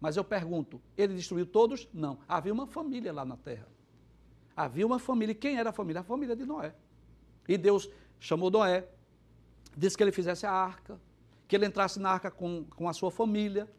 Mas 0.00 0.16
eu 0.16 0.24
pergunto: 0.24 0.82
ele 0.96 1.14
destruiu 1.14 1.46
todos? 1.46 1.88
Não. 1.94 2.18
Havia 2.26 2.52
uma 2.52 2.66
família 2.66 3.12
lá 3.12 3.24
na 3.24 3.36
terra. 3.36 3.68
Havia 4.56 4.84
uma 4.84 4.98
família. 4.98 5.36
Quem 5.36 5.56
era 5.56 5.70
a 5.70 5.72
família? 5.72 6.00
A 6.00 6.02
família 6.02 6.34
de 6.34 6.44
Noé. 6.44 6.74
E 7.48 7.56
Deus 7.56 7.88
chamou 8.18 8.50
Noé, 8.50 8.88
disse 9.76 9.96
que 9.96 10.02
ele 10.02 10.10
fizesse 10.10 10.44
a 10.44 10.50
arca, 10.50 11.00
que 11.46 11.54
ele 11.54 11.66
entrasse 11.66 12.00
na 12.00 12.10
arca 12.10 12.28
com, 12.28 12.64
com 12.74 12.88
a 12.88 12.92
sua 12.92 13.12
família. 13.12 13.70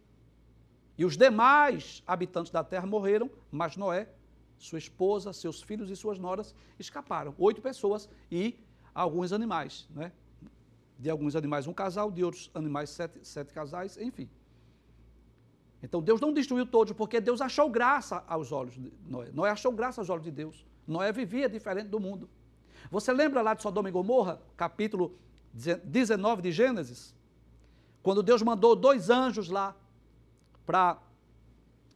E 0.98 1.04
os 1.04 1.18
demais 1.18 2.02
habitantes 2.08 2.50
da 2.50 2.64
terra 2.64 2.88
morreram, 2.88 3.30
mas 3.52 3.76
Noé, 3.76 4.08
sua 4.58 4.80
esposa, 4.80 5.34
seus 5.34 5.62
filhos 5.62 5.90
e 5.90 5.98
suas 5.98 6.18
noras 6.18 6.56
escaparam. 6.80 7.36
Oito 7.38 7.62
pessoas 7.62 8.08
e 8.32 8.58
alguns 8.96 9.34
animais, 9.34 9.86
né? 9.90 10.14
De 11.02 11.10
alguns 11.10 11.36
animais 11.36 11.66
um 11.66 11.74
casal, 11.74 12.12
de 12.12 12.24
outros 12.24 12.52
animais 12.54 12.92
sete, 12.92 13.20
sete 13.24 13.52
casais, 13.52 13.98
enfim. 13.98 14.30
Então 15.82 16.00
Deus 16.00 16.22
não 16.22 16.32
destruiu 16.32 16.66
todos, 16.66 16.94
porque 16.94 17.20
Deus 17.20 17.42
achou 17.42 17.68
graça 17.70 18.24
aos 18.28 18.52
olhos 18.52 18.76
de 18.76 18.94
Noé. 19.08 19.32
Noé 19.34 19.50
achou 19.50 19.72
graça 19.72 20.00
aos 20.00 20.12
olhos 20.12 20.24
de 20.24 20.30
Deus. 20.30 20.64
Noé 20.88 21.12
vivia 21.12 21.50
diferente 21.50 21.88
do 21.88 22.00
mundo. 22.00 22.30
Você 22.92 23.12
lembra 23.12 23.42
lá 23.42 23.56
de 23.56 23.64
Sodoma 23.64 23.90
e 23.90 23.92
Gomorra, 23.92 24.40
capítulo 24.56 25.18
19 25.52 26.44
de 26.44 26.52
Gênesis, 26.52 27.16
quando 28.04 28.22
Deus 28.22 28.44
mandou 28.44 28.76
dois 28.76 29.10
anjos 29.10 29.50
lá 29.50 29.76
para 30.68 31.02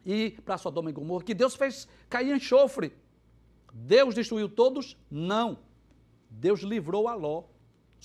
ir 0.04 0.42
para 0.42 0.58
Sodoma 0.58 0.90
e 0.90 0.94
Gomorra, 0.94 1.24
que 1.24 1.36
Deus 1.36 1.56
fez 1.56 1.88
cair 2.10 2.36
enxofre. 2.36 2.92
Deus 3.72 4.16
destruiu 4.16 4.50
todos? 4.50 4.98
Não. 5.12 5.60
Deus 6.28 6.62
livrou 6.62 7.08
a 7.08 7.14
Ló, 7.14 7.44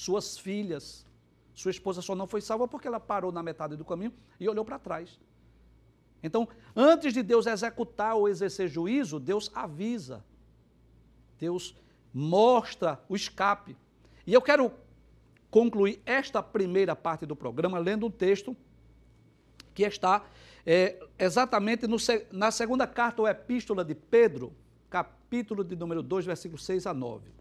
suas 0.00 0.38
filhas. 0.38 1.06
Sua 1.52 1.70
esposa 1.70 2.00
só 2.00 2.14
não 2.14 2.26
foi 2.26 2.40
salva 2.40 2.66
porque 2.66 2.88
ela 2.88 2.98
parou 2.98 3.30
na 3.30 3.42
metade 3.42 3.76
do 3.76 3.84
caminho 3.84 4.12
e 4.38 4.48
olhou 4.48 4.64
para 4.64 4.78
trás. 4.78 5.20
Então, 6.22 6.48
antes 6.74 7.12
de 7.12 7.22
Deus 7.22 7.46
executar 7.46 8.14
ou 8.14 8.26
exercer 8.26 8.66
juízo, 8.66 9.20
Deus 9.20 9.50
avisa. 9.54 10.24
Deus 11.38 11.76
mostra 12.14 12.98
o 13.10 13.14
escape. 13.14 13.76
E 14.26 14.32
eu 14.32 14.40
quero 14.40 14.72
concluir 15.50 16.00
esta 16.06 16.42
primeira 16.42 16.96
parte 16.96 17.26
do 17.26 17.36
programa 17.36 17.78
lendo 17.78 18.06
um 18.06 18.10
texto 18.10 18.56
que 19.74 19.82
está 19.82 20.24
é, 20.64 20.98
exatamente 21.18 21.86
no, 21.86 21.98
na 22.32 22.50
segunda 22.50 22.86
carta 22.86 23.20
ou 23.20 23.28
epístola 23.28 23.84
de 23.84 23.94
Pedro, 23.94 24.54
capítulo 24.88 25.62
de 25.62 25.76
número 25.76 26.02
2, 26.02 26.24
versículos 26.24 26.64
6 26.64 26.86
a 26.86 26.94
9. 26.94 27.39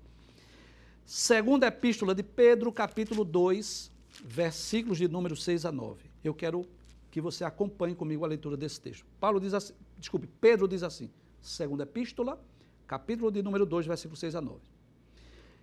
Segunda 1.12 1.66
epístola 1.66 2.14
de 2.14 2.22
Pedro, 2.22 2.72
capítulo 2.72 3.26
2, 3.26 3.92
versículos 4.24 5.00
de 5.00 5.08
número 5.08 5.36
6 5.36 5.66
a 5.66 5.72
9. 5.72 6.08
Eu 6.24 6.36
quero 6.36 6.64
que 7.10 7.20
você 7.20 7.44
acompanhe 7.44 7.96
comigo 7.96 8.24
a 8.24 8.28
leitura 8.28 8.56
desse 8.56 8.80
texto. 8.80 9.04
Paulo 9.20 9.40
diz 9.40 9.56
assim, 9.56 9.74
desculpe, 9.98 10.28
Pedro 10.40 10.68
diz 10.68 10.84
assim, 10.84 11.10
segunda 11.42 11.82
epístola, 11.82 12.40
capítulo 12.86 13.32
de 13.32 13.42
número 13.42 13.66
2, 13.66 13.88
versículos 13.88 14.20
6 14.20 14.36
a 14.36 14.42
9. 14.42 14.60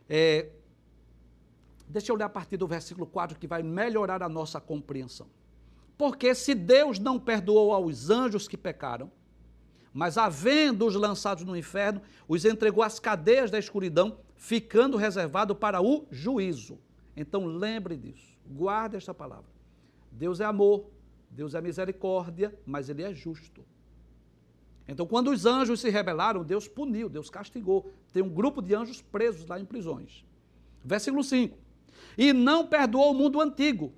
É, 0.08 0.48
deixa 1.86 2.10
eu 2.10 2.16
ler 2.16 2.24
a 2.24 2.28
partir 2.28 2.56
do 2.56 2.66
versículo 2.66 3.06
4 3.06 3.38
que 3.38 3.46
vai 3.46 3.62
melhorar 3.62 4.24
a 4.24 4.28
nossa 4.28 4.60
compreensão. 4.60 5.28
Porque 5.96 6.34
se 6.34 6.56
Deus 6.56 6.98
não 6.98 7.20
perdoou 7.20 7.72
aos 7.72 8.10
anjos 8.10 8.48
que 8.48 8.56
pecaram, 8.56 9.12
mas 9.94 10.18
havendo-os 10.18 10.96
lançados 10.96 11.44
no 11.44 11.56
inferno, 11.56 12.02
os 12.26 12.44
entregou 12.44 12.82
às 12.82 12.98
cadeias 12.98 13.48
da 13.48 13.60
escuridão, 13.60 14.18
ficando 14.36 14.96
reservado 14.96 15.54
para 15.54 15.82
o 15.82 16.06
juízo. 16.10 16.78
Então 17.16 17.46
lembre 17.46 17.96
disso, 17.96 18.36
guarde 18.46 18.96
esta 18.96 19.14
palavra. 19.14 19.50
Deus 20.12 20.40
é 20.40 20.44
amor, 20.44 20.86
Deus 21.30 21.54
é 21.54 21.60
misericórdia, 21.60 22.58
mas 22.64 22.88
Ele 22.88 23.02
é 23.02 23.12
justo. 23.12 23.64
Então, 24.88 25.04
quando 25.04 25.32
os 25.32 25.44
anjos 25.44 25.80
se 25.80 25.90
rebelaram, 25.90 26.44
Deus 26.44 26.68
puniu, 26.68 27.08
Deus 27.08 27.28
castigou. 27.28 27.90
Tem 28.12 28.22
um 28.22 28.28
grupo 28.28 28.62
de 28.62 28.72
anjos 28.72 29.02
presos 29.02 29.44
lá 29.48 29.58
em 29.58 29.64
prisões. 29.64 30.24
Versículo 30.84 31.24
5. 31.24 31.58
E 32.16 32.32
não 32.32 32.64
perdoou 32.68 33.10
o 33.10 33.14
mundo 33.14 33.40
antigo, 33.40 33.92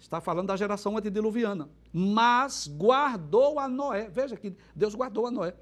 Está 0.00 0.18
falando 0.18 0.46
da 0.46 0.56
geração 0.56 0.96
antediluviana. 0.96 1.68
Mas 1.92 2.66
guardou 2.66 3.60
a 3.60 3.68
Noé. 3.68 4.08
Veja 4.08 4.34
que 4.34 4.56
Deus 4.74 4.94
guardou 4.94 5.26
a 5.26 5.30
Noé. 5.30 5.54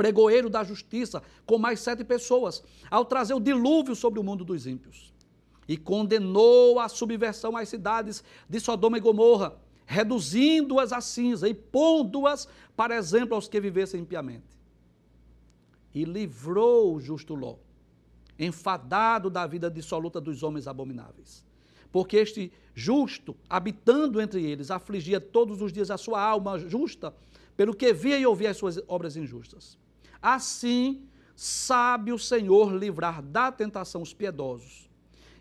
Pregoeiro 0.00 0.48
da 0.48 0.64
justiça, 0.64 1.22
com 1.44 1.58
mais 1.58 1.78
sete 1.78 2.02
pessoas, 2.02 2.62
ao 2.90 3.04
trazer 3.04 3.34
o 3.34 3.38
dilúvio 3.38 3.94
sobre 3.94 4.18
o 4.18 4.22
mundo 4.24 4.46
dos 4.46 4.66
ímpios. 4.66 5.12
E 5.68 5.76
condenou 5.76 6.80
a 6.80 6.88
subversão 6.88 7.54
às 7.54 7.68
cidades 7.68 8.24
de 8.48 8.58
Sodoma 8.58 8.96
e 8.96 9.00
Gomorra, 9.02 9.58
reduzindo-as 9.84 10.90
a 10.90 11.02
cinza 11.02 11.50
e 11.50 11.52
pondo-as 11.52 12.48
para 12.74 12.96
exemplo 12.96 13.34
aos 13.34 13.46
que 13.46 13.60
vivessem 13.60 14.00
impiamente. 14.00 14.58
E 15.94 16.06
livrou 16.06 16.94
o 16.94 16.98
justo 16.98 17.34
Ló, 17.34 17.56
enfadado 18.38 19.28
da 19.28 19.46
vida 19.46 19.70
dissoluta 19.70 20.18
dos 20.18 20.42
homens 20.42 20.66
abomináveis 20.66 21.44
porque 21.92 22.16
este 22.18 22.52
justo, 22.72 23.36
habitando 23.48 24.20
entre 24.20 24.44
eles, 24.44 24.70
afligia 24.70 25.20
todos 25.20 25.60
os 25.60 25.72
dias 25.72 25.90
a 25.90 25.98
sua 25.98 26.22
alma 26.22 26.56
justa, 26.56 27.12
pelo 27.56 27.74
que 27.74 27.92
via 27.92 28.16
e 28.16 28.24
ouvia 28.24 28.50
as 28.50 28.56
suas 28.56 28.80
obras 28.86 29.16
injustas. 29.16 29.76
Assim, 30.22 31.06
sabe 31.34 32.12
o 32.12 32.18
Senhor 32.18 32.72
livrar 32.72 33.22
da 33.22 33.50
tentação 33.50 34.02
os 34.02 34.12
piedosos 34.12 34.90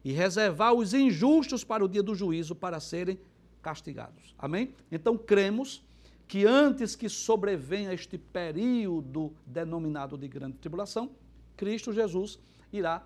e 0.04 0.12
reservar 0.12 0.74
os 0.74 0.94
injustos 0.94 1.64
para 1.64 1.84
o 1.84 1.88
dia 1.88 2.02
do 2.02 2.16
juízo, 2.16 2.56
para 2.56 2.80
serem 2.80 3.20
castigados. 3.62 4.34
Amém? 4.38 4.74
Então, 4.92 5.18
cremos 5.18 5.84
que 6.28 6.46
antes 6.46 6.96
que 6.96 7.10
sobrevenha 7.10 7.94
este 7.94 8.18
período 8.18 9.34
denominado 9.46 10.18
de 10.18 10.28
grande 10.28 10.58
tribulação, 10.58 11.10
Cristo 11.58 11.92
Jesus 11.92 12.40
irá 12.72 13.06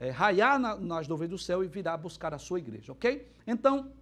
é, 0.00 0.10
raiar 0.10 0.58
na, 0.58 0.76
nas 0.76 1.06
nuvens 1.06 1.28
do 1.28 1.38
céu 1.38 1.62
e 1.62 1.68
virá 1.68 1.96
buscar 1.96 2.32
a 2.32 2.38
sua 2.38 2.58
igreja, 2.58 2.92
ok? 2.92 3.28
Então, 3.46 3.92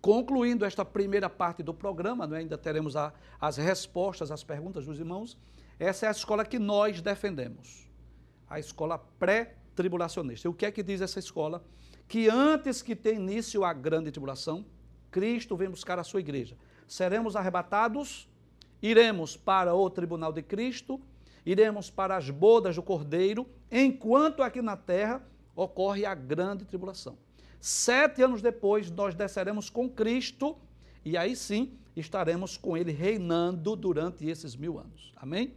concluindo 0.00 0.64
esta 0.64 0.84
primeira 0.84 1.28
parte 1.28 1.62
do 1.62 1.74
programa, 1.74 2.26
né, 2.26 2.38
ainda 2.38 2.56
teremos 2.56 2.96
a, 2.96 3.12
as 3.40 3.56
respostas 3.56 4.30
às 4.30 4.42
perguntas 4.42 4.86
dos 4.86 4.98
irmãos, 4.98 5.36
essa 5.78 6.06
é 6.06 6.08
a 6.08 6.12
escola 6.12 6.44
que 6.44 6.58
nós 6.58 7.00
defendemos, 7.00 7.88
a 8.48 8.58
escola 8.58 8.98
pré-tribulacionista. 9.18 10.48
E 10.48 10.50
o 10.50 10.54
que 10.54 10.66
é 10.66 10.70
que 10.70 10.82
diz 10.82 11.00
essa 11.00 11.18
escola? 11.18 11.64
Que 12.08 12.28
antes 12.28 12.82
que 12.82 12.96
tenha 12.96 13.16
início 13.16 13.64
a 13.64 13.72
grande 13.72 14.10
tribulação, 14.10 14.64
Cristo 15.10 15.56
vem 15.56 15.70
buscar 15.70 15.98
a 15.98 16.04
sua 16.04 16.20
igreja. 16.20 16.56
Seremos 16.86 17.36
arrebatados, 17.36 18.28
iremos 18.82 19.36
para 19.36 19.74
o 19.74 19.88
tribunal 19.88 20.32
de 20.32 20.42
Cristo, 20.42 21.00
iremos 21.44 21.90
para 21.90 22.16
as 22.16 22.28
bodas 22.28 22.76
do 22.76 22.82
Cordeiro, 22.82 23.46
enquanto 23.70 24.42
aqui 24.42 24.60
na 24.60 24.76
terra 24.76 25.22
ocorre 25.54 26.04
a 26.04 26.14
grande 26.14 26.64
tribulação. 26.64 27.18
Sete 27.60 28.22
anos 28.22 28.40
depois, 28.40 28.90
nós 28.90 29.14
desceremos 29.14 29.68
com 29.68 29.88
Cristo 29.88 30.56
e 31.08 31.16
aí 31.16 31.34
sim 31.34 31.72
estaremos 31.96 32.58
com 32.58 32.76
Ele 32.76 32.92
reinando 32.92 33.74
durante 33.74 34.28
esses 34.28 34.54
mil 34.54 34.78
anos. 34.78 35.10
Amém? 35.16 35.54